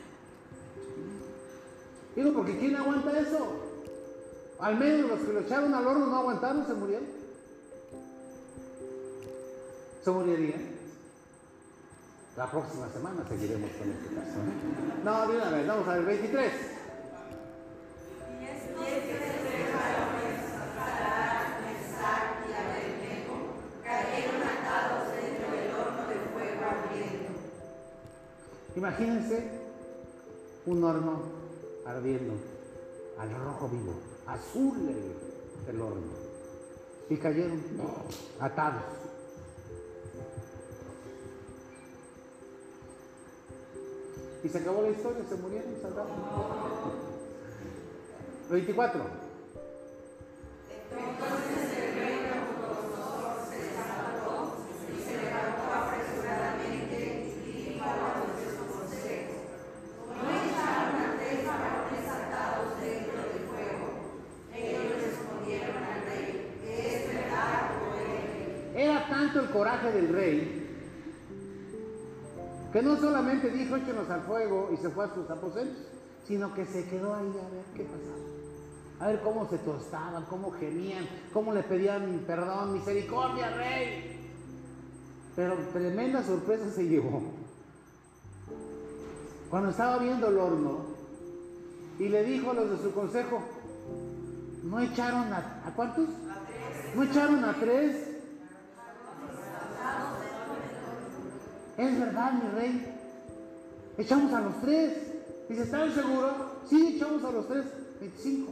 Digo, 2.17 2.33
porque 2.33 2.57
¿quién 2.57 2.75
aguanta 2.75 3.19
eso? 3.19 3.47
Al 4.59 4.75
menos 4.79 5.07
los 5.07 5.19
que 5.19 5.33
lo 5.33 5.39
echaron 5.41 5.71
al 5.75 5.85
horno 5.85 6.07
no 6.07 6.17
aguantaron, 6.17 6.65
se 6.65 6.73
murieron. 6.73 7.05
Se 10.03 10.09
morirían. 10.09 10.61
La 12.35 12.49
próxima 12.49 12.89
semana 12.89 13.23
seguiremos 13.29 13.69
con 13.69 13.91
este 13.91 14.15
caso. 14.15 14.39
¿eh? 14.39 15.03
No, 15.03 15.27
de 15.27 15.37
una 15.37 15.49
vez, 15.51 15.67
vamos 15.67 15.87
a 15.87 15.93
ver, 15.93 16.05
23. 16.05 16.53
Imagínense 28.75 29.51
un 30.65 30.83
horno 30.83 31.36
ardiendo, 31.87 32.33
al 33.17 33.31
rojo 33.31 33.69
vivo, 33.69 33.93
azul 34.25 34.77
el, 35.67 35.81
horno. 35.81 36.27
Y 37.09 37.17
cayeron 37.17 37.63
atados. 38.39 38.83
Y 44.43 44.49
se 44.49 44.57
acabó 44.57 44.81
la 44.81 44.89
historia, 44.89 45.23
se 45.27 45.35
murieron, 45.35 45.81
salvaron. 45.81 46.11
24. 48.49 49.27
Era 68.77 69.07
tanto 69.09 69.36
coraje 69.51 69.91
del 69.91 70.09
rey 70.09 70.67
que 72.71 72.81
no 72.81 72.97
solamente 72.97 73.49
dijo 73.49 73.75
échenos 73.75 74.09
al 74.09 74.21
fuego 74.21 74.69
y 74.73 74.77
se 74.77 74.89
fue 74.89 75.05
a 75.05 75.13
sus 75.13 75.29
aposentos, 75.29 75.83
sino 76.27 76.53
que 76.53 76.65
se 76.65 76.87
quedó 76.87 77.15
ahí 77.15 77.27
a 77.27 77.49
ver 77.49 77.63
qué 77.75 77.83
pasaba. 77.83 78.27
A 78.99 79.07
ver 79.07 79.21
cómo 79.21 79.47
se 79.49 79.57
tostaban, 79.59 80.25
cómo 80.25 80.51
gemían, 80.51 81.07
cómo 81.31 81.53
le 81.53 81.63
pedían 81.63 82.23
perdón, 82.27 82.73
misericordia, 82.73 83.51
rey. 83.55 84.31
Pero 85.35 85.55
tremenda 85.71 86.23
sorpresa 86.23 86.69
se 86.71 86.87
llevó. 86.87 87.21
Cuando 89.49 89.69
estaba 89.69 89.97
viendo 89.99 90.27
el 90.27 90.37
horno 90.37 90.79
y 91.99 92.09
le 92.09 92.23
dijo 92.23 92.51
a 92.51 92.53
los 92.53 92.71
de 92.71 92.77
su 92.83 92.91
consejo, 92.91 93.41
¿no 94.63 94.79
echaron 94.81 95.31
a, 95.31 95.63
¿a 95.65 95.73
cuántos? 95.75 96.09
¿No 96.95 97.03
echaron 97.03 97.45
a 97.45 97.53
tres? 97.53 98.06
Es 101.77 101.99
verdad, 101.99 102.33
mi 102.33 102.49
rey. 102.49 102.85
Echamos 103.99 104.33
a 104.33 104.41
los 104.41 104.59
tres. 104.61 104.93
Dice, 105.47 105.61
¿están 105.61 105.93
seguros? 105.93 106.33
Sí, 106.67 106.95
echamos 106.95 107.23
a 107.23 107.31
los 107.31 107.47
tres. 107.47 107.65
25. 107.99 108.51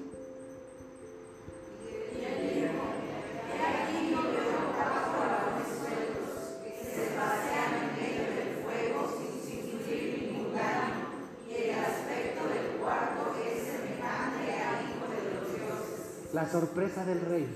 La 16.33 16.51
sorpresa 16.51 17.05
del 17.05 17.21
rey, 17.21 17.47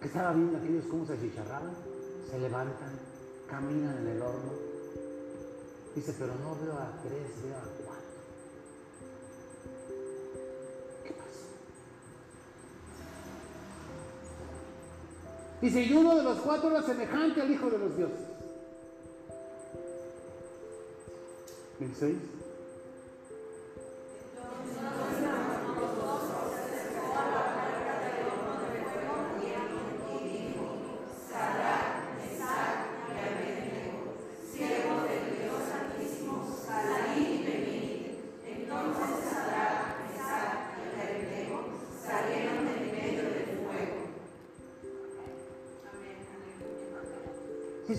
que 0.00 0.06
estaba 0.06 0.32
viendo 0.34 0.58
aquellos 0.58 0.84
cómo 0.84 1.06
se 1.06 1.14
achicharraban, 1.14 1.72
se 2.30 2.38
levantan, 2.38 3.09
caminan 3.50 3.98
en 3.98 4.06
el 4.06 4.22
horno. 4.22 4.52
Dice, 5.94 6.14
pero 6.18 6.34
no 6.36 6.56
veo 6.62 6.74
a 6.74 7.02
tres, 7.02 7.42
veo 7.42 7.56
a 7.56 7.62
cuatro. 7.84 8.20
¿Qué 11.04 11.10
pasó? 11.10 11.46
Dice, 15.60 15.82
y 15.82 15.92
uno 15.92 16.16
de 16.16 16.22
los 16.22 16.38
cuatro 16.38 16.70
era 16.70 16.82
semejante 16.82 17.42
al 17.42 17.50
Hijo 17.50 17.68
de 17.68 17.78
los 17.78 17.96
Dioses. 17.96 18.28
¿Me 21.80 21.86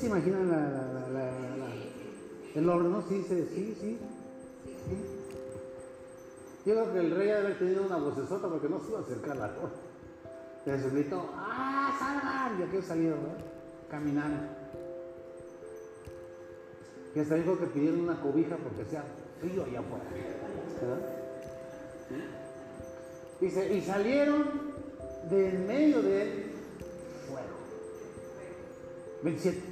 se 0.02 0.08
imaginan 0.08 0.50
la, 0.50 0.58
la- 0.58 1.10
la- 1.10 1.72
el 2.56 2.70
horno? 2.70 3.02
Sí, 3.08 3.24
sí, 3.30 3.48
sí, 3.54 3.78
sí. 3.80 4.00
Yo 6.66 6.74
creo 6.74 6.94
que 6.94 7.00
el 7.00 7.12
rey 7.16 7.28
debe 7.28 7.40
haber 7.40 7.60
tenido 7.60 7.84
una 7.86 7.98
vocesota 7.98 8.48
porque 8.50 8.68
no 8.70 8.80
se 8.82 8.90
iba 8.90 9.00
a 9.00 9.02
acercar 9.04 9.32
al 9.42 9.58
horno. 9.58 10.92
Gritó, 10.92 11.30
¡ah, 11.36 11.96
salgan! 11.98 12.60
Y 12.60 12.64
aquellos 12.64 12.86
salieron, 12.86 13.20
¿no? 13.24 13.30
Caminando. 13.90 14.44
Y 17.16 17.20
hasta 17.20 17.36
dijo 17.36 17.58
que 17.58 17.66
pidieron 17.68 18.02
una 18.02 18.22
cobija 18.22 18.58
porque 18.58 18.84
hacía 18.84 19.04
frío 19.40 19.64
allá 19.64 19.80
afuera. 19.80 20.04
¿verdad? 20.82 21.00
Dice, 23.40 23.74
y 23.74 23.82
salieron 23.82 24.44
de 25.30 25.50
en 25.50 25.68
medio 25.68 26.02
de 26.04 26.22
él 26.22 26.52
fuego. 27.28 27.48
27. 29.24 29.71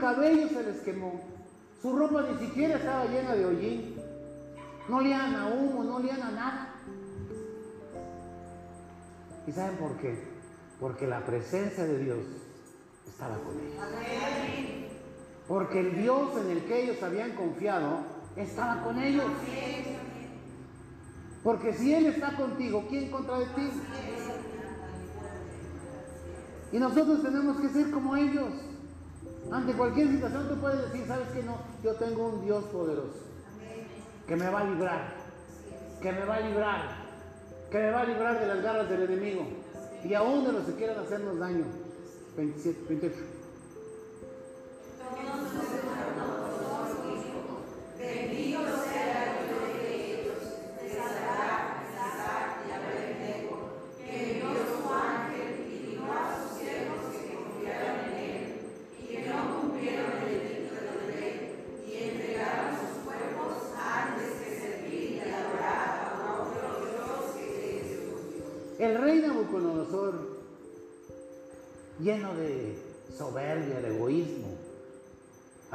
Cabello 0.00 0.48
se 0.48 0.62
les 0.62 0.80
quemó. 0.80 1.20
Su 1.80 1.96
ropa 1.96 2.22
ni 2.22 2.46
siquiera 2.46 2.76
estaba 2.76 3.04
llena 3.06 3.34
de 3.34 3.46
hollín. 3.46 3.96
No 4.88 4.96
olían 4.96 5.34
a 5.34 5.46
humo, 5.48 5.84
no 5.84 5.96
olían 5.96 6.22
a 6.22 6.30
nada. 6.30 6.74
¿Y 9.46 9.52
saben 9.52 9.76
por 9.76 9.96
qué? 9.98 10.18
Porque 10.80 11.06
la 11.06 11.24
presencia 11.24 11.84
de 11.84 11.98
Dios 11.98 12.18
estaba 13.06 13.36
con 13.38 13.54
ellos. 13.60 14.90
Porque 15.46 15.80
el 15.80 16.02
Dios 16.02 16.30
en 16.44 16.50
el 16.50 16.64
que 16.64 16.82
ellos 16.84 17.02
habían 17.02 17.32
confiado 17.32 18.00
estaba 18.36 18.82
con 18.82 18.98
ellos. 18.98 19.26
Porque 21.42 21.72
si 21.72 21.94
Él 21.94 22.06
está 22.06 22.36
contigo, 22.36 22.84
¿quién 22.88 23.10
contra 23.10 23.38
de 23.38 23.46
ti? 23.46 23.70
Y 26.72 26.78
nosotros 26.78 27.22
tenemos 27.22 27.60
que 27.60 27.68
ser 27.70 27.90
como 27.90 28.16
ellos. 28.16 28.69
Ante 29.50 29.72
cualquier 29.72 30.08
situación 30.08 30.48
tú 30.48 30.54
puedes 30.56 30.80
decir, 30.82 31.06
¿sabes 31.06 31.28
qué? 31.34 31.42
No, 31.42 31.56
yo 31.82 31.94
tengo 31.94 32.28
un 32.28 32.44
Dios 32.44 32.64
poderoso 32.66 33.18
que 34.26 34.36
me 34.36 34.48
va 34.48 34.60
a 34.60 34.64
librar, 34.64 35.12
que 36.00 36.12
me 36.12 36.24
va 36.24 36.36
a 36.36 36.40
librar, 36.40 36.82
que 37.70 37.78
me 37.78 37.90
va 37.90 38.00
a 38.02 38.04
librar 38.04 38.38
de 38.38 38.46
las 38.46 38.62
garras 38.62 38.88
del 38.88 39.02
enemigo 39.02 39.44
y 40.04 40.14
aún 40.14 40.44
de 40.44 40.52
los 40.52 40.64
que 40.64 40.74
quieran 40.74 41.00
hacernos 41.00 41.38
daño. 41.38 41.64
27, 42.36 42.84
28. 42.88 43.39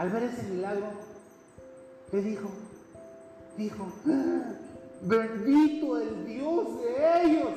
Al 0.06 0.12
ver 0.12 0.24
ese 0.24 0.44
milagro, 0.44 0.86
le 2.12 2.22
dijo, 2.22 2.50
dijo, 3.58 3.88
"Ah, 4.08 4.54
bendito 5.02 5.98
el 6.00 6.26
Dios 6.28 6.82
de 6.82 7.24
ellos. 7.24 7.50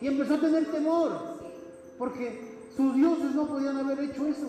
Y 0.00 0.06
empezó 0.06 0.34
a 0.34 0.40
tener 0.40 0.70
temor, 0.70 1.12
porque 1.98 2.40
sus 2.74 2.94
dioses 2.94 3.34
no 3.34 3.46
podían 3.46 3.76
haber 3.76 4.00
hecho 4.00 4.26
eso. 4.26 4.48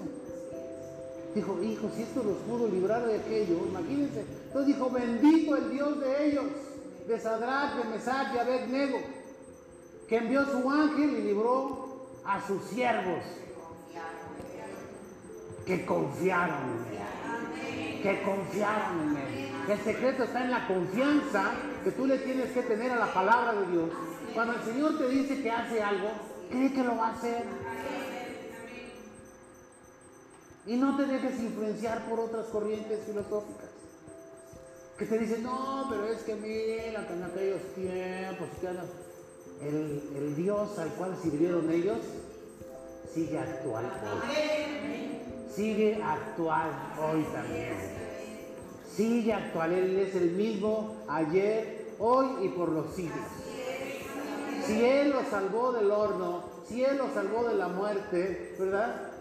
Dijo, 1.36 1.62
hijo, 1.62 1.90
si 1.94 2.04
esto 2.04 2.24
los 2.24 2.38
pudo 2.38 2.68
librar 2.68 3.06
de 3.06 3.18
aquello, 3.18 3.58
imagínense. 3.68 4.26
Entonces 4.48 4.76
dijo, 4.76 4.90
bendito 4.90 5.56
el 5.58 5.70
Dios 5.70 6.00
de 6.00 6.30
ellos, 6.30 6.46
de 7.08 7.20
Sadrach, 7.20 7.76
de 7.76 7.90
Mesach 7.90 8.34
y 8.34 8.38
Abednego, 8.38 8.98
que 10.08 10.18
envió 10.18 10.46
su 10.46 10.70
ángel 10.70 11.18
y 11.20 11.22
libró 11.24 12.08
a 12.26 12.46
sus 12.48 12.64
siervos 12.64 13.24
que 15.68 15.86
confiaron 15.86 16.86
en 16.90 17.78
él. 17.78 18.02
Que 18.02 18.22
confiaron 18.24 19.10
en 19.10 19.18
él. 19.18 19.52
El 19.70 19.80
secreto 19.80 20.24
está 20.24 20.46
en 20.46 20.52
la 20.52 20.66
confianza 20.66 21.52
que 21.84 21.92
tú 21.92 22.06
le 22.06 22.18
tienes 22.20 22.52
que 22.52 22.62
tener 22.62 22.90
a 22.92 22.96
la 22.96 23.14
palabra 23.14 23.54
de 23.54 23.68
Dios. 23.72 23.90
Cuando 24.34 24.54
el 24.54 24.64
Señor 24.64 24.98
te 24.98 25.10
dice 25.10 25.42
que 25.42 25.52
hace 25.52 25.84
algo, 25.84 26.10
cree 26.50 26.72
que 26.72 26.84
lo 26.84 26.96
va 26.96 27.10
a 27.10 27.12
hacer. 27.12 27.44
Y 30.66 30.76
no 30.78 30.96
te 30.96 31.06
dejes 31.06 31.40
influenciar 31.40 32.06
por 32.08 32.22
otras 32.22 32.46
corrientes 32.48 33.02
filosóficas. 33.06 33.70
Que 34.98 35.06
te 35.06 35.20
dicen, 35.20 35.44
no, 35.44 35.88
pero 35.90 36.08
es 36.08 36.24
que 36.24 36.36
mira, 36.36 37.06
que 37.06 37.14
en 37.14 37.24
aquellos 37.24 37.62
tiempos, 37.76 38.48
el 39.62 40.36
Dios 40.36 40.80
al 40.80 40.90
cual 40.92 41.18
sirvieron 41.22 41.70
ellos 41.72 42.00
sigue 43.14 43.40
actual 43.40 43.86
hoy. 43.86 45.27
Sigue 45.54 46.02
actual 46.04 46.70
hoy 47.02 47.24
también. 47.34 47.74
Sigue 48.96 49.34
actual. 49.34 49.74
Él 49.74 50.00
es 50.00 50.16
el 50.16 50.32
mismo 50.32 50.96
ayer, 51.08 51.94
hoy 52.00 52.46
y 52.46 52.50
por 52.50 52.70
los 52.70 52.94
siglos. 52.96 53.18
Si 54.66 54.84
Él 54.84 55.12
lo 55.12 55.24
salvó 55.30 55.72
del 55.72 55.90
horno, 55.92 56.44
si 56.68 56.84
Él 56.84 56.98
lo 56.98 57.14
salvó 57.14 57.48
de 57.48 57.56
la 57.56 57.68
muerte, 57.70 58.56
¿verdad? 58.60 59.12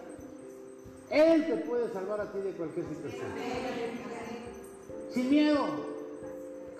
Él 1.10 1.46
te 1.46 1.56
puede 1.58 1.92
salvar 1.92 2.20
a 2.20 2.32
ti 2.32 2.38
de 2.40 2.50
cualquier 2.52 2.86
situación. 2.86 3.26
Sin 5.12 5.30
miedo. 5.30 5.66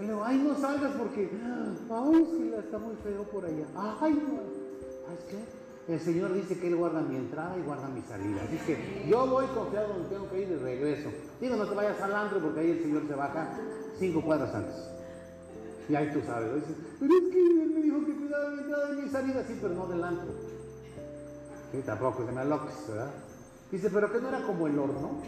Digo, 0.00 0.22
ay, 0.24 0.36
no 0.38 0.54
salgas 0.58 0.92
porque, 0.98 1.30
ay, 1.90 2.26
sí, 2.30 2.52
está 2.58 2.78
muy 2.78 2.96
feo 2.96 3.22
por 3.24 3.44
allá. 3.44 3.66
Ay, 4.00 4.12
no. 4.12 4.40
¿Sabes 5.06 5.24
qué? 5.30 5.65
El 5.88 6.00
Señor 6.00 6.32
dice 6.34 6.58
que 6.58 6.66
Él 6.66 6.76
guarda 6.76 7.00
mi 7.00 7.16
entrada 7.16 7.56
y 7.56 7.62
guarda 7.62 7.88
mi 7.88 8.02
salida. 8.02 8.42
Así 8.42 8.58
que 8.66 9.06
yo 9.08 9.26
voy 9.26 9.46
confiado 9.46 9.94
donde 9.94 10.08
tengo 10.08 10.28
que 10.30 10.42
ir 10.42 10.48
y 10.50 10.56
regreso. 10.56 11.10
Digo, 11.40 11.54
no 11.54 11.68
te 11.68 11.74
vayas 11.76 12.00
al 12.00 12.14
antro 12.14 12.40
porque 12.40 12.60
ahí 12.60 12.70
el 12.72 12.82
Señor 12.82 13.06
se 13.06 13.14
baja 13.14 13.56
cinco 13.98 14.20
cuadras 14.22 14.52
antes. 14.52 14.74
Y 15.88 15.94
ahí 15.94 16.12
tú 16.12 16.20
sabes. 16.26 16.64
Pero 16.98 17.12
es 17.14 17.32
que 17.32 17.40
Él 17.40 17.70
me 17.72 17.82
dijo 17.82 18.04
que 18.04 18.16
cuidaba 18.16 18.50
mi 18.50 18.62
entrada 18.62 18.90
y 18.92 19.02
mi 19.02 19.08
salida. 19.08 19.44
Sí, 19.46 19.58
pero 19.62 19.74
no 19.74 19.86
del 19.86 20.02
antro. 20.02 20.28
Sí, 21.70 21.78
tampoco 21.84 22.26
se 22.26 22.32
me 22.32 22.40
aloques, 22.40 22.88
¿verdad? 22.88 23.10
Dice, 23.70 23.90
pero 23.90 24.12
que 24.12 24.20
no 24.20 24.28
era 24.28 24.42
como 24.42 24.66
el 24.66 24.78
horno. 24.78 25.22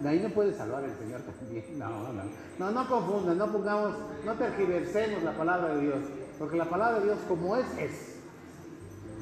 De 0.00 0.08
ahí 0.08 0.20
no 0.20 0.30
puede 0.30 0.54
salvar 0.54 0.84
el 0.84 0.96
Señor 0.96 1.20
también. 1.20 1.78
No, 1.78 2.12
no. 2.12 2.22
No, 2.58 2.70
no 2.70 2.88
confundan, 2.88 3.36
no 3.36 3.52
pongamos, 3.52 3.94
no 4.24 4.34
tergiversemos 4.34 5.22
la 5.22 5.36
palabra 5.36 5.74
de 5.74 5.82
Dios. 5.82 5.98
Porque 6.38 6.56
la 6.56 6.68
palabra 6.68 6.98
de 7.00 7.04
Dios 7.04 7.18
como 7.28 7.56
es, 7.56 7.66
es. 7.78 8.13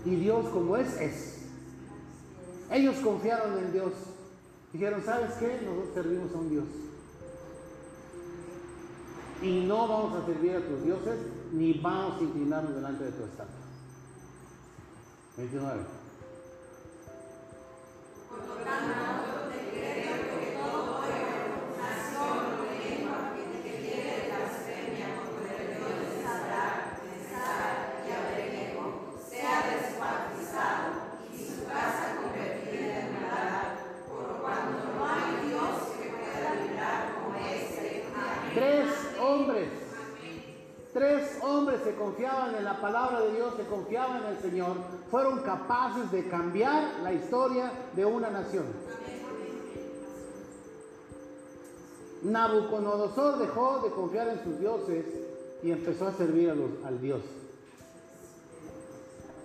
Y 0.04 0.16
Dios 0.16 0.48
como 0.48 0.76
es, 0.76 1.00
es. 1.00 1.38
Ellos 2.70 2.96
confiaron 2.96 3.58
en 3.58 3.72
Dios. 3.72 3.92
Dijeron, 4.72 5.02
¿sabes 5.04 5.34
qué? 5.34 5.60
Nosotros 5.64 5.94
servimos 5.94 6.34
a 6.34 6.38
un 6.38 6.50
Dios. 6.50 6.64
Y 9.42 9.64
no 9.66 9.88
vamos 9.88 10.22
a 10.22 10.26
servir 10.26 10.56
a 10.56 10.60
tus 10.60 10.82
dioses, 10.84 11.18
ni 11.52 11.74
vamos 11.74 12.20
a 12.20 12.24
inclinarnos 12.24 12.74
delante 12.74 13.04
de 13.04 13.12
tu 13.12 13.24
estatua. 13.24 13.62
29. 15.36 15.82
Por 18.28 18.38
lo 18.38 18.54
tanto, 18.64 19.41
Tres 38.54 38.86
hombres. 39.20 39.68
Tres 40.92 41.38
hombres 41.42 41.80
se 41.84 41.94
confiaban 41.94 42.54
en 42.54 42.64
la 42.64 42.78
palabra 42.78 43.20
de 43.22 43.32
Dios, 43.32 43.54
se 43.56 43.64
confiaban 43.64 44.24
en 44.24 44.36
el 44.36 44.38
Señor, 44.40 44.76
fueron 45.10 45.38
capaces 45.40 46.12
de 46.12 46.28
cambiar 46.28 47.00
la 47.02 47.14
historia 47.14 47.72
de 47.96 48.04
una 48.04 48.28
nación. 48.28 48.66
Nabucodonosor 52.24 53.38
dejó 53.38 53.80
de 53.80 53.90
confiar 53.90 54.28
en 54.28 54.44
sus 54.44 54.60
dioses 54.60 55.06
y 55.62 55.70
empezó 55.70 56.08
a 56.08 56.12
servir 56.12 56.50
al 56.50 57.00
Dios 57.00 57.22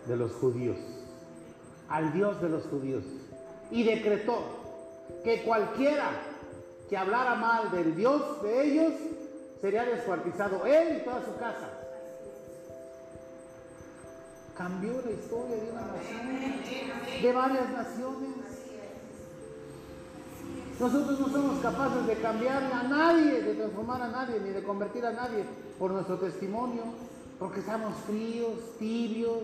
de 0.06 0.18
los 0.18 0.34
judíos, 0.34 0.78
al 1.88 2.12
Dios 2.12 2.42
de 2.42 2.50
los 2.50 2.64
judíos. 2.64 3.04
Y 3.72 3.84
decretó 3.84 4.38
que 5.24 5.44
cualquiera 5.44 6.12
que 6.90 6.98
hablara 6.98 7.36
mal 7.36 7.72
del 7.72 7.96
Dios 7.96 8.42
de 8.42 8.64
ellos 8.64 8.94
sería 9.62 9.84
descuartizado, 9.84 10.66
él 10.66 11.00
y 11.02 11.04
toda 11.04 11.26
su 11.26 11.36
casa. 11.38 11.70
Cambió 14.56 14.94
la 15.04 15.12
historia 15.12 15.56
de 15.56 15.72
una 15.72 15.82
nación, 15.82 17.22
de 17.22 17.34
varias 17.34 17.70
naciones. 17.70 18.30
Nosotros 20.80 21.20
no 21.20 21.30
somos 21.30 21.60
capaces 21.60 22.06
de 22.06 22.16
cambiar 22.16 22.64
a 22.64 22.84
nadie, 22.84 23.42
de 23.42 23.56
transformar 23.56 24.02
a 24.02 24.10
nadie, 24.10 24.40
ni 24.40 24.50
de 24.50 24.64
convertir 24.64 25.06
a 25.06 25.12
nadie 25.12 25.44
por 25.80 25.92
nuestro 25.92 26.18
testimonio, 26.20 26.84
porque 27.40 27.60
estamos 27.60 27.96
fríos, 28.06 28.78
tibios, 28.78 29.44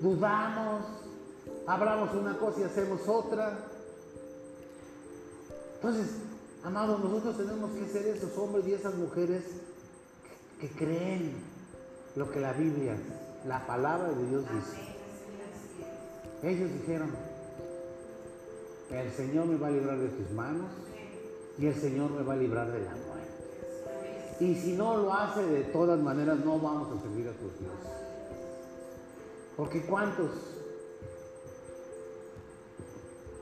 dudamos, 0.00 0.84
hablamos 1.66 2.14
una 2.14 2.36
cosa 2.38 2.60
y 2.60 2.64
hacemos 2.64 3.00
otra. 3.08 3.58
Entonces, 5.76 6.27
amados, 6.68 7.02
nosotros 7.02 7.38
tenemos 7.38 7.70
que 7.72 7.86
ser 7.86 8.06
esos 8.08 8.36
hombres 8.36 8.66
y 8.66 8.74
esas 8.74 8.94
mujeres 8.94 9.42
que, 10.60 10.68
creen 10.68 11.32
lo 12.14 12.30
que 12.30 12.40
la 12.40 12.52
Biblia, 12.52 12.94
la 13.46 13.66
palabra 13.66 14.10
de 14.10 14.26
Dios 14.26 14.44
dice. 14.52 14.76
Ellos 16.42 16.70
dijeron, 16.72 17.10
el 18.90 19.12
Señor 19.12 19.46
me 19.46 19.56
va 19.56 19.68
a 19.68 19.70
librar 19.70 19.98
de 19.98 20.08
tus 20.08 20.30
manos 20.32 20.66
y 21.58 21.66
el 21.66 21.74
Señor 21.74 22.10
me 22.10 22.22
va 22.22 22.34
a 22.34 22.36
librar 22.36 22.70
de 22.70 22.80
la 22.80 22.90
muerte. 22.90 24.36
Y 24.40 24.54
si 24.54 24.74
no 24.74 24.98
lo 24.98 25.14
hace, 25.14 25.42
de 25.42 25.64
todas 25.64 25.98
maneras 25.98 26.38
no 26.44 26.58
vamos 26.58 26.96
a 26.96 27.00
servir 27.00 27.28
a 27.28 27.32
tus 27.32 27.58
dioses. 27.58 27.92
Porque 29.56 29.82
cuántos 29.86 30.30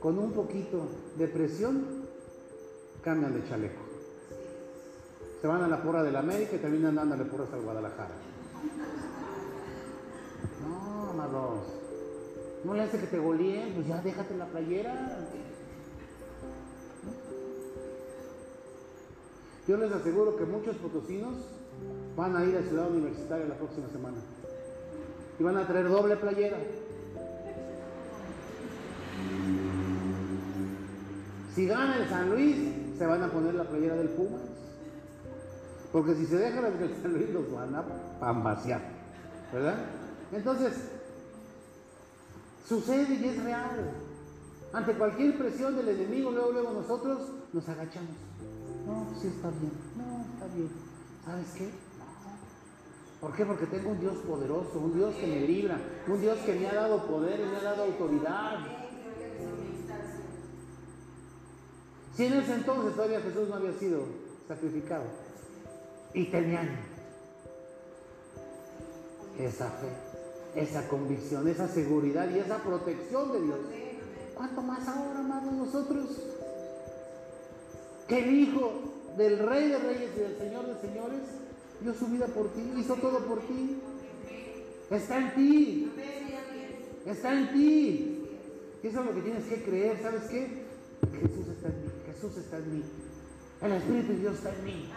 con 0.01 0.17
un 0.17 0.31
poquito 0.31 0.87
de 1.19 1.27
presión 1.27 1.96
cambian 3.07 3.33
de 3.33 3.49
chaleco. 3.49 3.83
Se 5.41 5.47
van 5.47 5.63
a 5.63 5.69
la 5.69 5.81
porra 5.81 6.03
de 6.03 6.11
la 6.11 6.19
América 6.19 6.57
y 6.57 6.59
terminan 6.59 6.97
dándole 6.97 7.25
porras 7.25 7.53
al 7.53 7.61
Guadalajara. 7.61 8.17
No, 10.67 11.11
amados. 11.11 11.61
No 12.65 12.75
le 12.75 12.83
hace 12.83 12.99
que 12.99 13.07
te 13.07 13.19
goleen, 13.19 13.75
pues 13.75 13.87
ya 13.87 14.03
déjate 14.03 14.37
la 14.37 14.47
playera. 14.47 15.21
Yo 19.69 19.77
les 19.77 19.93
aseguro 19.93 20.37
que 20.37 20.45
muchos 20.45 20.75
potosinos 20.77 21.35
van 22.17 22.35
a 22.35 22.45
ir 22.45 22.57
a 22.57 22.63
Ciudad 22.63 22.91
Universitaria 22.91 23.47
la 23.47 23.55
próxima 23.55 23.89
semana. 23.89 24.17
Y 25.39 25.45
van 25.45 25.59
a 25.59 25.67
traer 25.67 25.89
doble 25.89 26.17
playera. 26.17 26.59
Si 31.55 31.67
gana 31.67 31.99
el 31.99 32.09
San 32.09 32.31
Luis, 32.31 32.86
se 32.97 33.07
van 33.07 33.23
a 33.23 33.31
poner 33.31 33.55
la 33.55 33.65
playera 33.65 33.97
del 33.97 34.09
Pumas. 34.11 34.43
Porque 35.93 36.15
si 36.15 36.27
se 36.27 36.37
dejan 36.37 36.65
el 36.65 37.03
San 37.03 37.13
Luis, 37.13 37.31
los 37.31 37.51
van 37.53 37.75
a 37.75 37.85
pambasear. 38.21 38.81
¿Verdad? 39.53 39.77
Entonces, 40.33 40.73
sucede 42.69 43.15
y 43.15 43.25
es 43.25 43.43
real. 43.43 43.91
Ante 44.73 44.95
cualquier 44.95 45.39
presión 45.39 45.77
del 45.77 45.89
enemigo, 45.89 46.31
luego, 46.31 46.53
luego 46.53 46.73
nosotros 46.73 47.31
nos 47.53 47.69
agachamos. 47.69 48.11
No, 48.87 49.07
sí 49.21 49.29
está 49.29 49.51
bien. 49.51 49.73
No, 49.97 50.25
está 50.35 50.55
bien. 50.55 50.71
¿Sabes 51.25 51.47
qué? 51.57 51.71
¿Por 53.21 53.35
qué? 53.35 53.47
Porque 53.47 53.67
tengo 53.67 53.91
un 53.91 54.01
Dios 54.01 54.17
poderoso, 54.19 54.79
un 54.79 54.95
Dios 54.95 55.15
que 55.15 55.27
me 55.27 55.41
libra, 55.41 55.81
un 56.07 56.21
Dios 56.21 56.39
que 56.41 56.55
me 56.55 56.69
ha 56.69 56.75
dado 56.75 57.07
poder 57.07 57.41
y 57.41 57.51
me 57.51 57.57
ha 57.57 57.63
dado 57.63 57.85
autoridad. 57.85 58.86
Si 62.17 62.25
en 62.25 62.33
ese 62.33 62.55
entonces 62.55 62.95
todavía 62.95 63.21
Jesús 63.21 63.49
no 63.49 63.57
había 63.57 63.73
sido 63.75 64.05
sacrificado 64.49 65.05
y 66.15 66.25
tenían 66.27 66.71
esa 69.39 69.69
fe, 69.69 70.61
esa 70.61 70.89
convicción, 70.89 71.47
esa 71.47 71.69
seguridad 71.69 72.31
y 72.35 72.39
esa 72.39 72.57
protección 72.59 73.33
de 73.33 73.43
Dios, 73.43 73.59
¿cuánto 74.35 74.63
más 74.63 74.89
ahora, 74.89 75.19
amados, 75.19 75.53
nosotros? 75.53 76.23
Que 78.09 78.19
el 78.21 78.35
Hijo 78.35 78.73
del 79.19 79.39
Rey 79.39 79.69
de 79.69 79.79
Reyes 79.79 80.11
y 80.17 80.21
del 80.21 80.39
Señor 80.39 80.67
de 80.67 80.89
Señores 80.89 81.21
dio 81.81 81.93
su 81.93 82.07
vida 82.07 82.27
por 82.27 82.49
ti, 82.49 82.63
hizo 82.79 82.95
todo 82.95 83.19
por 83.27 83.41
ti. 83.41 83.79
Está 84.91 85.19
en 85.19 85.35
ti. 85.35 85.93
Está 87.05 87.33
en 87.33 87.53
ti. 87.53 88.23
Eso 88.83 89.01
es 89.01 89.07
lo 89.07 89.15
que 89.15 89.21
tienes 89.21 89.45
que 89.45 89.63
creer. 89.63 90.01
¿Sabes 90.01 90.23
qué? 90.31 90.65
Jesús 91.21 91.49
está 91.49 91.69
en. 91.69 91.76
Jesús 92.17 92.37
está 92.39 92.57
en 92.57 92.79
mí. 92.79 92.83
El 93.61 93.73
Espíritu 93.73 94.13
de 94.13 94.19
Dios 94.19 94.35
está 94.37 94.55
en 94.55 94.65
mí. 94.65 94.91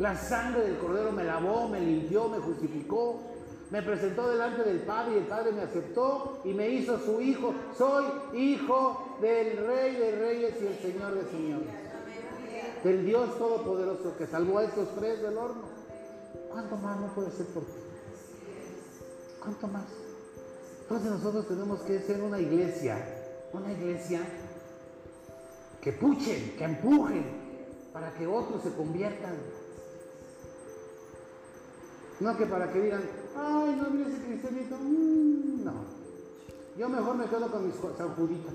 La 0.00 0.16
sangre 0.16 0.62
del 0.62 0.78
Cordero 0.78 1.12
me 1.12 1.24
lavó, 1.24 1.68
me 1.68 1.80
limpió, 1.80 2.28
me 2.28 2.38
justificó, 2.38 3.20
me 3.70 3.82
presentó 3.82 4.28
delante 4.28 4.64
del 4.64 4.80
Padre 4.80 5.14
y 5.14 5.18
el 5.18 5.26
Padre 5.26 5.52
me 5.52 5.62
aceptó 5.62 6.40
y 6.44 6.54
me 6.54 6.68
hizo 6.68 6.98
su 6.98 7.20
hijo. 7.20 7.54
Soy 7.76 8.04
hijo 8.34 9.16
del 9.20 9.64
Rey 9.64 9.96
de 9.96 10.16
Reyes 10.16 10.54
y 10.60 10.66
el 10.66 10.78
Señor 10.78 11.14
de 11.14 11.30
Señores. 11.30 11.68
Del 12.82 13.04
Dios 13.04 13.38
Todopoderoso 13.38 14.16
que 14.16 14.26
salvó 14.26 14.58
a 14.58 14.64
estos 14.64 14.88
tres 14.96 15.22
del 15.22 15.36
horno. 15.36 15.68
¿Cuánto 16.50 16.76
más 16.76 16.98
no 17.00 17.14
puede 17.14 17.30
ser 17.30 17.46
por 17.46 17.62
ti? 17.62 17.72
¿Cuánto 19.40 19.68
más? 19.68 19.84
Entonces 20.82 21.10
nosotros 21.10 21.46
tenemos 21.46 21.80
que 21.82 22.00
ser 22.00 22.22
una 22.22 22.40
iglesia, 22.40 22.96
una 23.52 23.72
iglesia 23.72 24.20
que 25.80 25.92
puchen, 25.92 26.56
que 26.56 26.64
empujen 26.64 27.24
para 27.92 28.12
que 28.12 28.26
otros 28.26 28.62
se 28.62 28.72
conviertan. 28.72 29.36
No 32.20 32.36
que 32.36 32.46
para 32.46 32.72
que 32.72 32.80
digan, 32.80 33.02
ay, 33.36 33.76
no 33.80 33.90
mira 33.90 34.08
ese 34.08 34.24
cristianito. 34.24 34.76
Mm, 34.76 35.64
no. 35.64 35.72
Yo 36.76 36.88
mejor 36.88 37.16
me 37.16 37.26
quedo 37.26 37.50
con 37.50 37.66
mis 37.66 37.76
sanjuditas. 37.76 38.54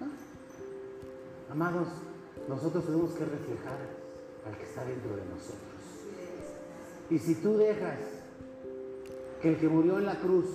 ¿Ah? 0.00 1.52
Amados, 1.52 1.88
nosotros 2.48 2.84
tenemos 2.84 3.10
que 3.12 3.24
reflejar 3.24 3.78
al 4.46 4.56
que 4.56 4.64
está 4.64 4.84
dentro 4.84 5.16
de 5.16 5.24
nosotros. 5.24 5.74
Y 7.10 7.18
si 7.18 7.34
tú 7.36 7.56
dejas 7.56 7.98
que 9.42 9.50
el 9.50 9.58
que 9.58 9.68
murió 9.68 9.98
en 9.98 10.06
la 10.06 10.20
cruz 10.20 10.46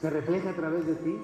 se 0.00 0.10
refleja 0.10 0.50
a 0.50 0.54
través 0.54 0.86
de 0.86 0.94
ti, 0.96 1.18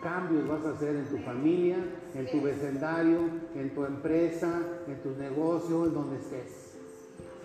cambios 0.00 0.48
vas 0.48 0.64
a 0.64 0.70
hacer 0.70 0.96
en 0.96 1.06
tu 1.06 1.18
familia, 1.18 1.78
en 2.14 2.30
tu 2.30 2.40
vecindario, 2.40 3.18
en 3.54 3.74
tu 3.74 3.84
empresa, 3.84 4.60
en 4.86 5.02
tu 5.02 5.10
negocio, 5.16 5.86
en 5.86 5.94
donde 5.94 6.16
estés. 6.16 6.74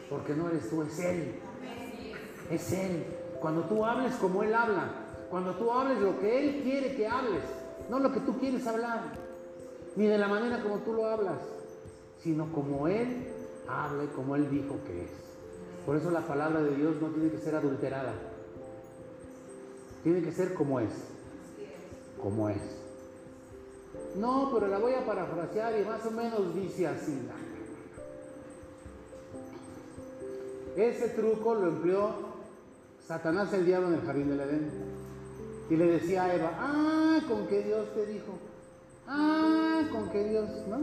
Porque 0.10 0.34
no 0.36 0.49
eres 0.49 0.70
tú, 0.70 0.82
es 0.84 0.99
Él. 0.99 1.36
Es 2.49 2.72
Él. 2.74 3.06
Cuando 3.39 3.64
tú 3.64 3.86
hables 3.86 4.14
como 4.16 4.43
Él 4.43 4.54
habla, 4.54 4.91
cuando 5.30 5.56
tú 5.56 5.72
hables 5.72 5.99
lo 5.99 6.20
que 6.20 6.39
Él 6.39 6.64
quiere 6.64 6.95
que 6.95 7.08
hables, 7.08 7.43
no 7.89 7.99
lo 7.99 8.12
que 8.12 8.20
tú 8.22 8.38
quieres 8.38 8.66
hablar, 8.68 9.01
ni 9.95 10.06
de 10.06 10.18
la 10.18 10.28
manera 10.28 10.62
como 10.62 10.78
tú 10.78 10.93
lo 10.93 11.06
hablas, 11.08 11.39
sino 12.20 12.51
como 12.51 12.88
Él 12.88 13.28
habla 13.68 14.04
y 14.04 14.08
como 14.08 14.36
Él 14.36 14.49
dijo 14.49 14.80
que 14.86 15.04
es. 15.04 15.12
Por 15.86 15.97
eso 15.97 16.12
la 16.12 16.22
palabra 16.22 16.62
de 16.62 16.76
Dios 16.76 17.01
no 17.01 17.10
tiene 17.10 17.30
que 17.30 17.39
ser 17.39 17.56
adulterada. 17.56 18.14
Tiene 20.04 20.22
que 20.22 20.32
ser 20.32 20.54
como 20.54 20.80
es. 20.80 21.12
Como 22.24 22.47
es. 22.47 22.61
No, 24.15 24.49
pero 24.53 24.67
la 24.69 24.78
voy 24.78 24.93
a 24.93 25.05
parafrasear 25.05 25.78
y 25.78 25.84
más 25.84 26.05
o 26.05 26.11
menos 26.11 26.55
dice 26.55 26.88
así. 26.88 27.19
Ese 30.78 31.09
truco 31.09 31.53
lo 31.53 31.67
empleó 31.67 32.11
Satanás 33.05 33.51
el 33.53 33.65
diablo 33.65 33.89
en 33.89 33.95
el 33.95 34.01
jardín 34.05 34.30
del 34.30 34.39
Edén. 34.39 34.71
Y 35.69 35.76
le 35.76 35.86
decía 35.86 36.24
a 36.24 36.34
Eva, 36.34 36.51
ah, 36.57 37.19
con 37.28 37.45
que 37.47 37.61
Dios 37.61 37.93
te 37.93 38.05
dijo. 38.05 38.38
Ah, 39.05 39.82
con 39.91 40.09
que 40.09 40.24
Dios, 40.24 40.49
¿no? 40.69 40.80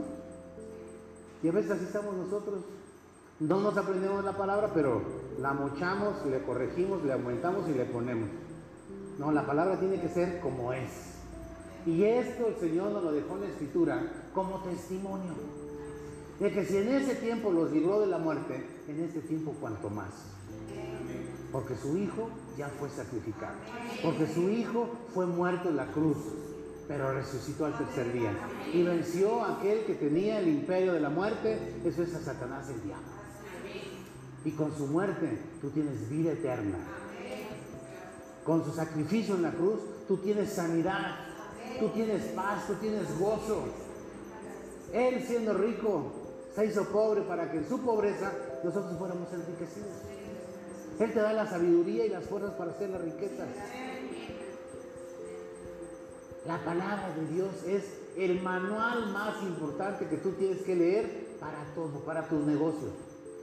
Y 1.43 1.49
a 1.49 1.53
veces 1.53 1.71
así 1.71 1.85
estamos 1.85 2.15
nosotros. 2.15 2.61
No 3.41 3.61
nos 3.61 3.75
aprendemos 3.79 4.23
la 4.23 4.37
palabra, 4.37 4.73
pero 4.75 5.01
la 5.39 5.55
mochamos, 5.55 6.27
le 6.27 6.43
corregimos, 6.43 7.03
le 7.03 7.15
aumentamos 7.15 7.67
y 7.71 7.73
le 7.73 7.87
ponemos. 7.87 8.29
No, 9.19 9.33
la 9.33 9.47
palabra 9.47 9.81
tiene 9.81 9.99
que 10.01 10.11
ser 10.11 10.41
como 10.41 10.75
es. 10.75 11.20
Y 11.87 12.05
esto 12.05 12.49
el 12.49 12.57
Señor 12.57 12.93
nos 12.93 13.05
lo 13.05 13.13
dejó 13.13 13.37
en 13.37 13.43
la 13.43 13.49
Escritura 13.49 14.03
como 14.35 14.63
testimonio. 14.63 15.33
De 16.39 16.53
que 16.53 16.65
si 16.65 16.77
en 16.77 16.89
ese 16.89 17.17
tiempo 17.17 17.51
los 17.51 17.71
libró 17.71 18.01
de 18.01 18.07
la 18.07 18.19
muerte, 18.19 18.65
en 18.89 19.05
este 19.05 19.21
tiempo 19.21 19.55
cuanto 19.61 19.91
más. 19.91 20.11
Porque 21.53 21.75
su 21.77 21.97
Hijo 21.97 22.31
ya 22.57 22.69
fue 22.69 22.89
sacrificado. 22.89 23.57
Porque 24.03 24.27
su 24.27 24.49
Hijo 24.49 24.89
fue 25.13 25.27
muerto 25.27 25.69
en 25.69 25.77
la 25.77 25.87
cruz, 25.87 26.17
pero 26.87 27.13
resucitó 27.13 27.67
al 27.67 27.77
tercer 27.77 28.13
día. 28.13 28.33
Y 28.73 28.83
venció 28.83 29.45
a 29.45 29.59
aquel 29.59 29.85
que 29.85 29.95
tenía 29.95 30.41
el 30.41 30.49
imperio 30.49 30.93
de 30.93 31.01
la 31.01 31.11
muerte, 31.11 31.59
eso 31.85 32.03
es 32.03 32.15
a 32.15 32.21
Satanás 32.21 32.69
el 32.69 32.83
diablo. 32.83 33.07
Y 34.45 34.53
con 34.53 34.75
su 34.77 34.87
muerte 34.87 35.39
tú 35.61 35.71
tienes 35.71 36.09
vida 36.09 36.33
eterna. 36.33 36.79
Con 38.45 38.65
su 38.65 38.73
sacrificio 38.73 39.35
en 39.35 39.43
la 39.43 39.51
cruz 39.51 39.81
tú 40.09 40.17
tienes 40.17 40.53
sanidad, 40.53 41.30
tú 41.81 41.89
tienes 41.89 42.23
paz, 42.33 42.67
tú 42.67 42.75
tienes 42.75 43.19
gozo. 43.19 43.65
Él 44.93 45.25
siendo 45.27 45.55
rico 45.55 46.13
se 46.55 46.67
hizo 46.67 46.85
pobre 46.85 47.23
para 47.23 47.51
que 47.51 47.59
en 47.59 47.69
su 47.69 47.81
pobreza 47.81 48.33
nosotros 48.63 48.97
fuéramos 48.99 49.33
enriquecidos. 49.33 49.89
Él 50.99 51.13
te 51.13 51.21
da 51.21 51.33
la 51.33 51.47
sabiduría 51.47 52.07
y 52.07 52.11
las 52.11 52.25
fuerzas 52.27 52.53
para 52.53 52.73
hacer 52.73 52.91
las 52.91 53.01
riquezas. 53.01 53.49
La 56.47 56.59
palabra 56.65 57.15
de 57.17 57.35
Dios 57.35 57.51
es 57.67 57.85
el 58.17 58.43
manual 58.43 59.11
más 59.13 59.43
importante 59.43 60.07
que 60.07 60.17
tú 60.17 60.33
tienes 60.33 60.63
que 60.63 60.75
leer 60.75 61.37
para 61.41 61.65
todo, 61.75 62.01
para 62.05 62.29
tus 62.29 62.45
negocios, 62.45 62.93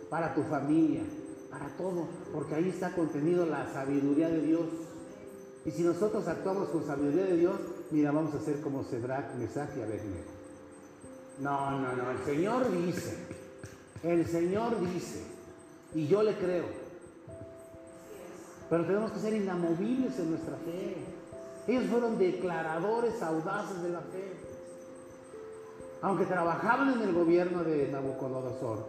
para 0.10 0.36
tu 0.36 0.44
familia, 0.44 1.02
para 1.50 1.68
todo, 1.78 2.08
porque 2.34 2.56
ahí 2.56 2.70
está 2.70 2.92
contenido 2.94 3.46
la 3.46 3.72
sabiduría 3.72 4.30
de 4.30 4.42
Dios. 4.42 4.66
Y 5.66 5.72
si 5.72 5.84
nosotros 5.84 6.28
actuamos 6.28 6.70
con 6.70 6.86
sabiduría 6.86 7.26
de 7.26 7.38
Dios, 7.38 7.56
mira, 7.92 8.12
vamos 8.12 8.34
a 8.36 8.40
ser 8.40 8.62
como 8.62 8.84
Sedrach, 8.84 9.36
Mesach 9.36 9.70
y 9.78 9.82
Abednego. 9.82 10.32
No, 11.40 11.72
no, 11.72 11.96
no, 11.96 12.12
el 12.12 12.26
Señor 12.26 12.72
dice, 12.72 13.16
el 14.04 14.26
Señor 14.26 14.80
dice, 14.80 15.24
y 15.94 16.08
yo 16.08 16.24
le 16.24 16.36
creo. 16.36 16.66
Pero 18.70 18.86
tenemos 18.86 19.12
que 19.12 19.20
ser 19.20 19.34
inamovibles 19.34 20.18
en 20.20 20.32
nuestra 20.32 20.58
fe. 20.58 20.98
Ellos 21.68 21.86
fueron 21.90 22.18
declaradores 22.18 23.22
audaces 23.22 23.82
de 23.82 23.90
la 23.90 24.02
fe. 24.02 24.34
Aunque 26.02 26.26
trabajaban 26.26 26.94
en 26.94 27.02
el 27.02 27.14
gobierno 27.14 27.64
de 27.64 27.90
Nabucodonosor, 27.92 28.86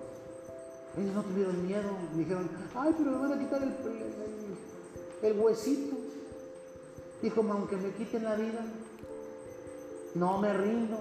ellos 0.96 1.14
no 1.14 1.22
tuvieron 1.22 1.66
miedo. 1.66 1.90
Dijeron, 2.14 2.48
ay, 2.74 2.94
pero 2.96 3.10
me 3.12 3.18
van 3.18 3.32
a 3.32 3.38
quitar 3.38 3.62
el, 3.62 3.68
el, 3.68 5.30
el 5.30 5.40
huesito. 5.40 5.96
Dijo, 7.22 7.44
aunque 7.50 7.76
me 7.76 7.90
quiten 7.90 8.24
la 8.24 8.34
vida, 8.34 8.64
no 10.14 10.38
me 10.38 10.52
rindo. 10.52 10.96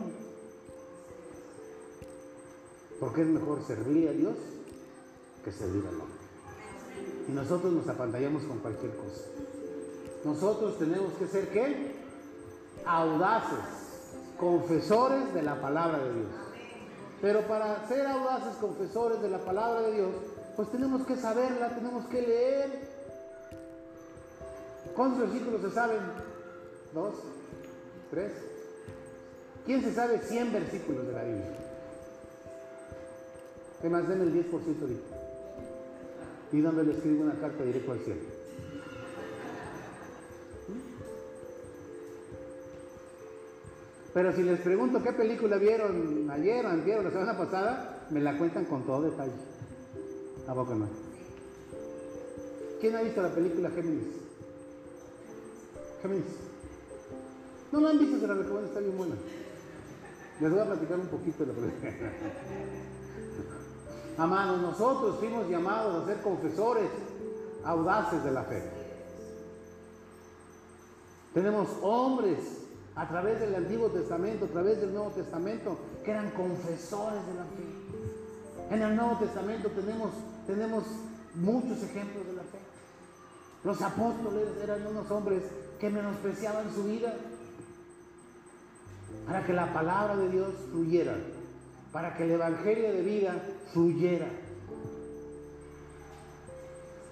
Porque 3.00 3.22
es 3.22 3.28
mejor 3.28 3.64
servir 3.66 4.10
a 4.10 4.12
Dios 4.12 4.36
que 5.44 5.52
servir 5.52 5.86
al 5.88 5.94
hombre. 5.94 6.18
Y 7.28 7.32
nosotros 7.32 7.72
nos 7.74 7.88
apantallamos 7.88 8.44
con 8.44 8.60
cualquier 8.60 8.96
cosa. 8.96 9.26
Nosotros 10.24 10.78
tenemos 10.80 11.14
que 11.14 11.28
ser 11.28 11.50
qué? 11.50 11.96
Audaces, 12.86 13.60
confesores 14.40 15.34
de 15.34 15.44
la 15.44 15.62
palabra 15.62 16.00
de 16.00 16.14
Dios. 16.14 16.32
Pero 17.22 17.42
para 17.48 17.88
ser 17.88 18.06
audaces, 18.08 18.56
confesores 18.60 19.22
de 19.22 19.30
la 19.30 19.40
palabra 19.40 19.82
de 19.82 19.94
Dios, 19.94 20.12
pues 20.56 20.72
tenemos 20.72 21.06
que 21.06 21.16
saberla, 21.16 21.70
tenemos 21.70 22.06
que 22.08 22.22
leer. 22.22 22.98
¿Cuántos 24.96 25.20
versículos 25.20 25.62
se 25.62 25.72
saben? 25.72 26.00
¿Dos? 26.94 27.16
¿Tres? 28.10 28.32
¿Quién 29.68 29.84
se 29.84 29.94
sabe 29.94 30.20
100 30.20 30.54
versículos 30.54 31.06
de 31.08 31.12
la 31.12 31.24
Biblia? 31.26 31.58
Que 33.82 33.90
más 33.90 34.08
den 34.08 34.22
el 34.22 34.34
10% 34.34 34.52
ahorita. 34.82 35.18
Y 36.54 36.62
donde 36.62 36.84
le 36.86 36.94
escribo 36.94 37.24
una 37.24 37.34
carta 37.34 37.66
directo 37.66 37.92
al 37.92 38.00
cielo. 38.00 38.22
Pero 44.14 44.34
si 44.34 44.44
les 44.44 44.62
pregunto 44.62 45.04
qué 45.04 45.12
película 45.12 45.58
vieron 45.58 46.32
ayer 46.32 46.66
o 46.66 46.70
antier 46.70 47.00
o 47.00 47.04
la 47.04 47.12
semana 47.12 47.38
pasada, 47.38 48.08
me 48.10 48.22
la 48.22 48.38
cuentan 48.38 48.64
con 48.66 48.86
todo 48.86 49.02
detalle. 49.02 49.34
¿A 50.48 50.56
poco 50.56 50.76
no? 50.76 50.88
¿Quién 52.80 52.96
ha 52.96 53.02
visto 53.02 53.22
la 53.22 53.36
película 53.36 53.70
Géminis? 53.72 54.08
Géminis. 56.02 56.24
No 57.74 57.82
la 57.82 57.90
han 57.90 58.00
visto, 58.00 58.18
se 58.18 58.28
la 58.28 58.34
recomiendo, 58.34 58.68
está 58.68 58.80
bien 58.80 58.98
buena. 58.98 59.16
Les 60.40 60.52
voy 60.52 60.60
a 60.60 60.66
platicar 60.66 61.00
un 61.00 61.08
poquito 61.08 61.46
de 61.46 61.54
la. 61.54 61.58
Amados, 64.24 64.62
nosotros 64.62 65.18
fuimos 65.18 65.50
llamados 65.50 66.04
a 66.04 66.06
ser 66.06 66.22
confesores 66.22 66.90
audaces 67.64 68.24
de 68.24 68.32
la 68.32 68.44
fe. 68.44 68.64
Tenemos 71.34 71.68
hombres 71.82 72.38
a 72.96 73.08
través 73.08 73.40
del 73.40 73.56
Antiguo 73.56 73.90
Testamento, 73.90 74.46
a 74.46 74.50
través 74.50 74.80
del 74.80 74.94
Nuevo 74.94 75.10
Testamento, 75.12 75.78
que 76.04 76.12
eran 76.12 76.30
confesores 76.32 77.26
de 77.28 77.34
la 77.34 77.44
fe. 77.44 78.76
En 78.76 78.82
el 78.82 78.96
Nuevo 78.96 79.18
Testamento 79.18 79.70
tenemos, 79.70 80.12
tenemos 80.46 80.84
muchos 81.36 81.82
ejemplos 81.84 82.28
de 82.28 82.34
la 82.34 82.44
fe. 82.44 82.60
Los 83.64 83.82
apóstoles 83.82 84.50
eran 84.64 84.86
unos 84.88 85.10
hombres 85.10 85.42
que 85.80 85.90
menospreciaban 85.90 86.74
su 86.74 86.84
vida 86.84 87.14
para 89.26 89.46
que 89.46 89.54
la 89.54 89.74
palabra 89.74 90.16
de 90.16 90.30
Dios 90.30 90.54
fluyera, 90.72 91.16
para 91.92 92.16
que 92.16 92.24
el 92.24 92.32
Evangelio 92.32 92.94
de 92.94 93.02
vida 93.02 93.44
fluyera. 93.74 94.28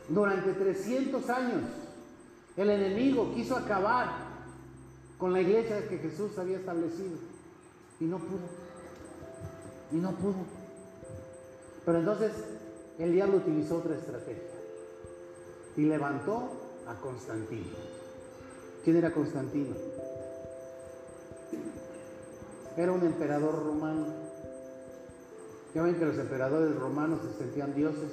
Durante 0.07 0.53
300 0.53 1.29
años 1.29 1.61
el 2.57 2.69
enemigo 2.69 3.33
quiso 3.33 3.57
acabar 3.57 4.25
con 5.17 5.33
la 5.33 5.41
iglesia 5.41 5.87
que 5.87 5.97
Jesús 5.97 6.37
había 6.37 6.57
establecido 6.57 7.17
y 7.99 8.05
no 8.05 8.17
pudo. 8.19 8.47
Y 9.91 9.95
no 9.97 10.11
pudo. 10.11 10.35
Pero 11.85 11.99
entonces 11.99 12.31
el 12.97 13.11
diablo 13.11 13.37
utilizó 13.37 13.77
otra 13.77 13.95
estrategia 13.95 14.41
y 15.75 15.81
levantó 15.81 16.49
a 16.87 16.95
Constantino. 16.95 17.75
¿Quién 18.83 18.97
era 18.97 19.11
Constantino? 19.11 19.75
Era 22.77 22.91
un 22.91 23.03
emperador 23.03 23.63
romano. 23.63 24.05
Ya 25.73 25.81
ven 25.81 25.95
que 25.95 26.05
los 26.05 26.17
emperadores 26.17 26.75
romanos 26.75 27.19
se 27.21 27.37
sentían 27.43 27.73
dioses, 27.73 28.11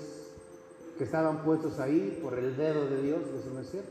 que 0.99 1.05
estaban 1.05 1.45
puestos 1.45 1.79
ahí 1.79 2.19
por 2.23 2.39
el 2.39 2.57
dedo 2.57 2.89
de 2.89 3.03
Dios, 3.03 3.21
eso 3.23 3.51
no 3.55 3.61
es 3.61 3.71
cierto. 3.71 3.91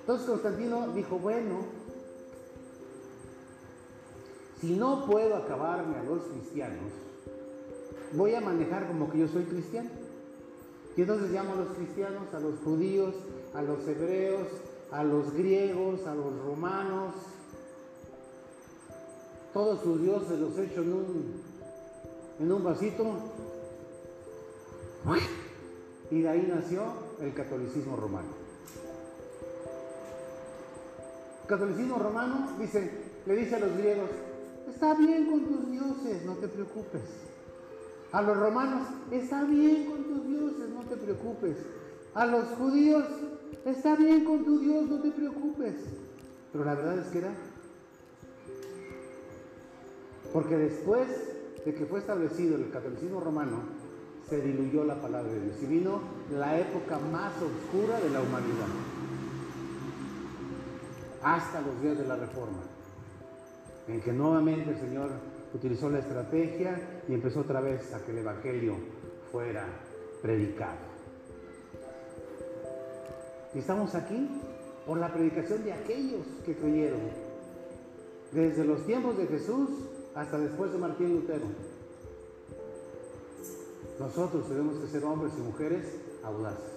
Entonces 0.00 0.26
Constantino 0.28 0.88
dijo, 0.88 1.18
bueno, 1.18 1.60
si 4.60 4.76
no 4.76 5.06
puedo 5.06 5.36
acabarme 5.36 5.96
a 5.96 6.02
los 6.02 6.22
cristianos, 6.24 6.90
voy 8.12 8.34
a 8.34 8.40
manejar 8.40 8.86
como 8.86 9.10
que 9.10 9.18
yo 9.18 9.28
soy 9.28 9.44
cristiano. 9.44 9.90
Y 10.96 11.00
entonces 11.00 11.30
llamo 11.30 11.54
a 11.54 11.56
los 11.56 11.68
cristianos, 11.68 12.32
a 12.32 12.40
los 12.40 12.58
judíos, 12.60 13.14
a 13.54 13.62
los 13.62 13.86
hebreos, 13.88 14.46
a 14.90 15.02
los 15.02 15.32
griegos, 15.32 16.06
a 16.06 16.14
los 16.14 16.38
romanos, 16.44 17.14
todos 19.54 19.80
sus 19.82 20.02
dioses 20.02 20.38
los 20.40 20.58
echo 20.58 20.82
en 20.82 20.92
un, 20.92 21.42
en 22.40 22.52
un 22.52 22.64
vasito. 22.64 23.04
Y 26.10 26.22
de 26.22 26.28
ahí 26.28 26.52
nació 26.52 26.82
el 27.20 27.32
catolicismo 27.32 27.96
romano. 27.96 28.28
El 31.42 31.48
catolicismo 31.48 31.98
romano 31.98 32.48
dice, 32.58 32.90
le 33.26 33.36
dice 33.36 33.54
a 33.54 33.60
los 33.60 33.76
griegos, 33.76 34.10
está 34.68 34.94
bien 34.94 35.30
con 35.30 35.44
tus 35.44 35.70
dioses, 35.70 36.24
no 36.24 36.34
te 36.34 36.48
preocupes. 36.48 37.02
A 38.12 38.22
los 38.22 38.36
romanos, 38.36 38.88
está 39.10 39.44
bien 39.44 39.86
con 39.86 40.04
tus 40.04 40.26
dioses, 40.26 40.68
no 40.70 40.82
te 40.82 40.96
preocupes. 40.96 41.56
A 42.14 42.26
los 42.26 42.44
judíos, 42.58 43.04
está 43.64 43.94
bien 43.96 44.24
con 44.24 44.44
tu 44.44 44.58
Dios, 44.58 44.88
no 44.88 45.00
te 45.00 45.10
preocupes. 45.10 45.74
Pero 46.52 46.64
la 46.64 46.74
verdad 46.74 46.98
es 46.98 47.06
que 47.08 47.18
era 47.18 47.34
porque 50.34 50.56
después 50.56 51.06
de 51.64 51.72
que 51.72 51.86
fue 51.86 52.00
establecido 52.00 52.56
el 52.56 52.68
catolicismo 52.68 53.20
romano, 53.20 53.60
se 54.28 54.40
diluyó 54.40 54.82
la 54.84 55.00
palabra 55.00 55.32
de 55.32 55.40
Dios 55.40 55.62
y 55.62 55.66
vino 55.66 56.00
la 56.32 56.58
época 56.58 56.98
más 56.98 57.32
oscura 57.40 58.00
de 58.00 58.10
la 58.10 58.20
humanidad, 58.20 58.66
hasta 61.22 61.60
los 61.60 61.80
días 61.80 61.96
de 61.96 62.08
la 62.08 62.16
Reforma, 62.16 62.64
en 63.86 64.00
que 64.00 64.12
nuevamente 64.12 64.70
el 64.70 64.80
Señor 64.80 65.10
utilizó 65.54 65.88
la 65.88 66.00
estrategia 66.00 66.80
y 67.06 67.14
empezó 67.14 67.40
otra 67.40 67.60
vez 67.60 67.94
a 67.94 68.00
que 68.00 68.10
el 68.10 68.18
Evangelio 68.18 68.74
fuera 69.30 69.64
predicado. 70.20 70.94
Y 73.54 73.60
estamos 73.60 73.94
aquí 73.94 74.28
por 74.84 74.98
la 74.98 75.12
predicación 75.12 75.62
de 75.62 75.74
aquellos 75.74 76.26
que 76.44 76.56
creyeron 76.56 77.02
desde 78.32 78.64
los 78.64 78.84
tiempos 78.84 79.16
de 79.16 79.28
Jesús 79.28 79.70
hasta 80.14 80.38
después 80.38 80.72
de 80.72 80.78
Martín 80.78 81.14
Lutero. 81.14 81.46
Nosotros 83.98 84.48
tenemos 84.48 84.78
que 84.78 84.88
ser 84.88 85.04
hombres 85.04 85.32
y 85.36 85.40
mujeres 85.40 85.84
audaces, 86.22 86.72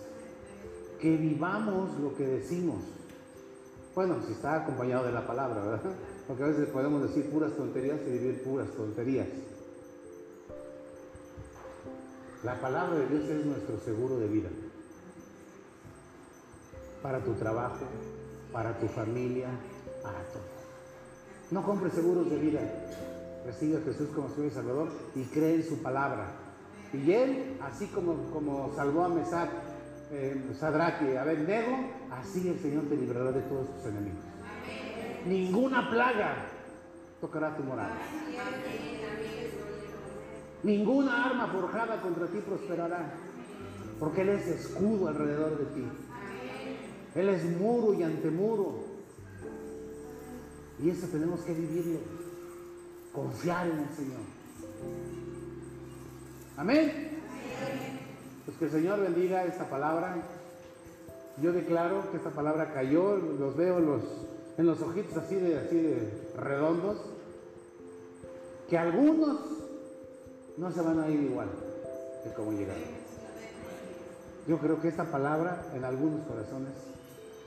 que 0.99 1.17
vivamos 1.17 1.99
lo 1.99 2.15
que 2.15 2.27
decimos. 2.27 2.77
Bueno, 3.95 4.17
si 4.25 4.33
está 4.33 4.61
acompañado 4.61 5.05
de 5.05 5.11
la 5.11 5.25
palabra, 5.25 5.63
¿verdad? 5.63 5.91
Porque 6.27 6.43
a 6.43 6.47
veces 6.47 6.69
podemos 6.69 7.01
decir 7.01 7.29
puras 7.31 7.55
tonterías 7.55 7.99
y 8.05 8.11
vivir 8.11 8.43
puras 8.43 8.69
tonterías. 8.71 9.27
La 12.43 12.61
palabra 12.61 12.99
de 12.99 13.07
Dios 13.07 13.23
es 13.29 13.45
nuestro 13.45 13.79
seguro 13.79 14.19
de 14.19 14.27
vida. 14.27 14.49
Para 17.01 17.23
tu 17.23 17.33
trabajo, 17.33 17.85
para 18.53 18.77
tu 18.77 18.87
familia, 18.87 19.47
para 20.03 20.19
todo. 20.31 20.43
No 21.49 21.63
compres 21.63 21.93
seguros 21.93 22.29
de 22.29 22.37
vida. 22.37 22.59
Recibe 23.47 23.77
a 23.77 23.81
Jesús 23.81 24.09
como 24.13 24.27
Señor 24.27 24.47
y 24.47 24.53
Salvador 24.53 24.89
y 25.15 25.23
cree 25.23 25.55
en 25.55 25.63
su 25.63 25.81
palabra. 25.81 26.33
Y 26.91 27.13
Él, 27.13 27.57
así 27.61 27.87
como, 27.87 28.29
como 28.33 28.75
salvó 28.75 29.05
a 29.05 29.09
Mesac, 29.09 29.49
eh, 30.11 30.35
Sadrach 30.59 31.01
y 31.01 31.15
Abednego, 31.15 31.77
así 32.11 32.49
el 32.49 32.59
Señor 32.59 32.83
te 32.89 32.97
librará 32.97 33.31
de 33.31 33.41
todos 33.43 33.73
tus 33.73 33.85
enemigos. 33.85 34.19
Ninguna 35.25 35.89
plaga 35.89 36.49
tocará 37.21 37.55
tu 37.55 37.63
morada. 37.63 37.95
Ninguna 40.63 41.27
arma 41.27 41.47
forjada 41.47 42.01
contra 42.01 42.27
ti 42.27 42.39
prosperará, 42.45 43.13
porque 43.97 44.23
Él 44.23 44.29
es 44.29 44.47
escudo 44.47 45.07
alrededor 45.07 45.57
de 45.57 45.65
ti. 45.73 45.87
Él 47.15 47.29
es 47.29 47.45
muro 47.57 47.93
y 47.93 48.03
antemuro. 48.03 48.83
Y 50.83 50.89
eso 50.89 51.07
tenemos 51.07 51.39
que 51.41 51.53
vivirlo, 51.53 51.99
confiar 53.17 53.65
en 53.65 53.79
el 53.79 53.89
Señor. 53.95 54.19
Amén. 56.55 57.19
Pues 58.45 58.57
que 58.57 58.65
el 58.65 58.71
Señor 58.71 58.99
bendiga 59.01 59.43
esta 59.45 59.67
palabra. 59.67 60.17
Yo 61.41 61.51
declaro 61.51 62.11
que 62.11 62.17
esta 62.17 62.29
palabra 62.29 62.73
cayó, 62.73 63.15
los 63.17 63.57
veo 63.57 63.79
los, 63.79 64.03
en 64.59 64.67
los 64.67 64.81
ojitos 64.81 65.17
así 65.17 65.33
de, 65.33 65.57
así 65.57 65.75
de 65.81 66.31
redondos, 66.37 66.97
que 68.69 68.77
algunos 68.77 69.39
no 70.57 70.71
se 70.71 70.81
van 70.81 70.99
a 70.99 71.09
ir 71.09 71.21
igual 71.21 71.49
que 72.23 72.33
como 72.33 72.51
llegaron. 72.51 72.83
Yo 74.47 74.59
creo 74.59 74.79
que 74.79 74.89
esta 74.89 75.05
palabra 75.05 75.65
en 75.73 75.83
algunos 75.83 76.21
corazones 76.27 76.73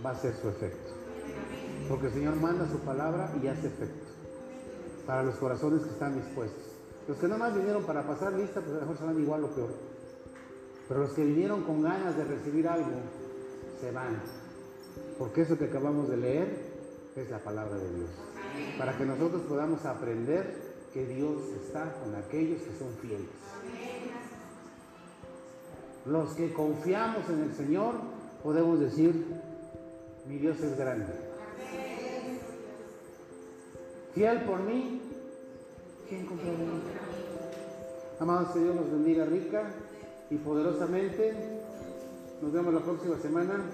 va 0.04 0.10
a 0.10 0.16
ser 0.16 0.34
su 0.34 0.48
efecto. 0.48 0.90
Porque 1.88 2.08
el 2.08 2.12
Señor 2.12 2.34
manda 2.36 2.68
su 2.68 2.78
palabra 2.80 3.32
y 3.40 3.46
hace 3.46 3.68
efecto 3.68 4.09
para 5.06 5.22
los 5.22 5.36
corazones 5.36 5.82
que 5.82 5.90
están 5.90 6.14
dispuestos. 6.14 6.62
Los 7.08 7.18
que 7.18 7.26
nada 7.26 7.38
más 7.38 7.54
vinieron 7.54 7.84
para 7.84 8.06
pasar 8.06 8.32
lista, 8.34 8.60
pues 8.60 8.72
a 8.72 8.74
lo 8.74 8.80
mejor 8.82 8.98
se 8.98 9.04
van 9.04 9.20
igual 9.20 9.44
o 9.44 9.48
peor. 9.48 9.70
Pero 10.88 11.00
los 11.00 11.12
que 11.12 11.24
vinieron 11.24 11.62
con 11.62 11.82
ganas 11.82 12.16
de 12.16 12.24
recibir 12.24 12.68
algo, 12.68 12.90
se 13.80 13.90
van. 13.90 14.20
Porque 15.18 15.42
eso 15.42 15.56
que 15.56 15.66
acabamos 15.66 16.08
de 16.08 16.16
leer 16.16 16.70
es 17.16 17.30
la 17.30 17.38
palabra 17.38 17.76
de 17.76 17.94
Dios. 17.94 18.10
Para 18.78 18.96
que 18.96 19.04
nosotros 19.04 19.42
podamos 19.42 19.84
aprender 19.84 20.70
que 20.92 21.06
Dios 21.06 21.42
está 21.64 21.92
con 21.94 22.14
aquellos 22.14 22.62
que 22.62 22.78
son 22.78 22.92
fieles. 23.00 23.28
Los 26.06 26.34
que 26.34 26.52
confiamos 26.52 27.28
en 27.28 27.42
el 27.42 27.54
Señor 27.54 27.94
podemos 28.42 28.80
decir, 28.80 29.26
mi 30.26 30.38
Dios 30.38 30.60
es 30.60 30.76
grande. 30.76 31.12
Fiel 34.14 34.40
por 34.42 34.60
mí, 34.60 35.00
¿quién 36.08 36.26
contra 36.26 36.50
mí? 36.50 36.66
Amado 38.18 38.52
Señor, 38.52 38.74
nos 38.74 38.90
bendiga 38.90 39.24
rica 39.24 39.70
y 40.30 40.36
poderosamente. 40.36 41.32
Nos 42.42 42.52
vemos 42.52 42.74
la 42.74 42.80
próxima 42.80 43.16
semana. 43.18 43.64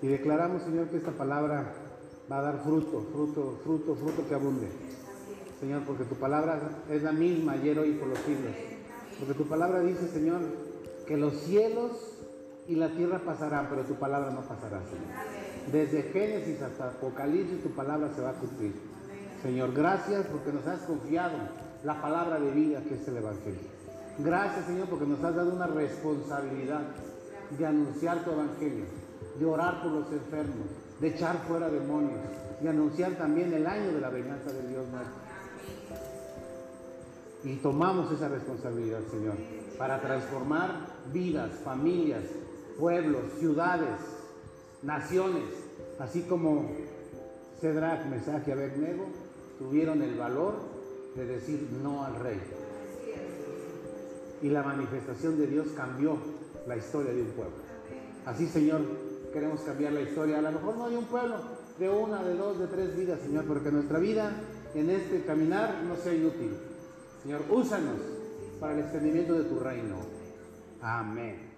Y 0.00 0.06
declaramos, 0.06 0.62
Señor, 0.62 0.88
que 0.88 0.96
esta 0.96 1.10
palabra 1.10 1.74
va 2.30 2.38
a 2.38 2.42
dar 2.42 2.62
fruto, 2.62 3.04
fruto, 3.12 3.58
fruto, 3.64 3.94
fruto 3.96 4.28
que 4.28 4.34
abunde. 4.34 4.68
Señor, 5.60 5.82
porque 5.84 6.04
tu 6.04 6.14
palabra 6.14 6.60
es 6.88 7.02
la 7.02 7.12
misma 7.12 7.52
ayer, 7.52 7.78
hoy 7.78 7.90
y 7.90 7.94
por 7.94 8.08
los 8.08 8.18
siglos. 8.20 8.54
Porque 9.18 9.34
tu 9.34 9.48
palabra 9.48 9.80
dice, 9.80 10.08
Señor, 10.08 10.40
que 11.06 11.16
los 11.16 11.34
cielos 11.34 12.14
y 12.68 12.76
la 12.76 12.90
tierra 12.90 13.18
pasarán, 13.18 13.68
pero 13.68 13.82
tu 13.82 13.94
palabra 13.94 14.30
no 14.30 14.42
pasará, 14.42 14.80
Señor. 14.84 15.47
Desde 15.72 16.02
Génesis 16.04 16.62
hasta 16.62 16.88
Apocalipsis 16.88 17.62
tu 17.62 17.70
palabra 17.70 18.10
se 18.14 18.22
va 18.22 18.30
a 18.30 18.34
cumplir. 18.34 18.72
Señor, 19.42 19.74
gracias 19.74 20.26
porque 20.26 20.52
nos 20.52 20.66
has 20.66 20.80
confiado 20.80 21.36
la 21.84 22.00
palabra 22.00 22.40
de 22.40 22.50
vida 22.52 22.80
que 22.82 22.94
es 22.94 23.06
el 23.06 23.18
Evangelio. 23.18 23.78
Gracias, 24.18 24.66
Señor, 24.66 24.88
porque 24.88 25.06
nos 25.06 25.22
has 25.22 25.36
dado 25.36 25.54
una 25.54 25.66
responsabilidad 25.66 26.80
de 27.56 27.66
anunciar 27.66 28.24
tu 28.24 28.30
Evangelio, 28.32 28.84
de 29.38 29.44
orar 29.44 29.82
por 29.82 29.92
los 29.92 30.12
enfermos, 30.12 30.66
de 31.00 31.08
echar 31.08 31.36
fuera 31.46 31.68
demonios, 31.68 32.18
de 32.60 32.68
anunciar 32.68 33.12
también 33.12 33.52
el 33.52 33.66
año 33.66 33.92
de 33.92 34.00
la 34.00 34.08
venganza 34.08 34.50
de 34.52 34.68
Dios 34.68 34.86
nuestro. 34.88 35.28
Y 37.44 37.56
tomamos 37.56 38.10
esa 38.10 38.28
responsabilidad, 38.28 39.00
Señor, 39.10 39.36
para 39.76 40.00
transformar 40.00 40.86
vidas, 41.12 41.50
familias, 41.62 42.24
pueblos, 42.78 43.22
ciudades, 43.38 44.17
naciones, 44.82 45.44
así 45.98 46.22
como 46.22 46.70
Cedrac, 47.60 48.06
Mesach 48.06 48.46
y 48.46 48.52
Abednego, 48.52 49.06
tuvieron 49.58 50.02
el 50.02 50.16
valor 50.16 50.54
de 51.16 51.26
decir 51.26 51.68
no 51.82 52.04
al 52.04 52.16
rey. 52.16 52.40
Y 54.42 54.50
la 54.50 54.62
manifestación 54.62 55.36
de 55.38 55.48
Dios 55.48 55.66
cambió 55.76 56.16
la 56.66 56.76
historia 56.76 57.12
de 57.12 57.22
un 57.22 57.28
pueblo. 57.28 57.56
Así, 58.24 58.46
Señor, 58.46 58.82
queremos 59.32 59.60
cambiar 59.62 59.92
la 59.92 60.02
historia. 60.02 60.38
A 60.38 60.42
lo 60.42 60.52
mejor 60.52 60.76
no 60.76 60.88
de 60.88 60.96
un 60.96 61.04
pueblo, 61.06 61.36
de 61.78 61.88
una, 61.88 62.22
de 62.22 62.36
dos, 62.36 62.58
de 62.58 62.66
tres 62.68 62.96
vidas, 62.96 63.20
Señor, 63.20 63.44
porque 63.46 63.72
nuestra 63.72 63.98
vida 63.98 64.32
en 64.74 64.90
este 64.90 65.22
caminar 65.22 65.82
no 65.88 65.96
sea 65.96 66.14
inútil. 66.14 66.52
Señor, 67.22 67.42
úsanos 67.50 67.96
para 68.60 68.74
el 68.74 68.80
extendimiento 68.80 69.34
de 69.34 69.44
tu 69.44 69.58
reino. 69.58 69.96
Amén. 70.80 71.48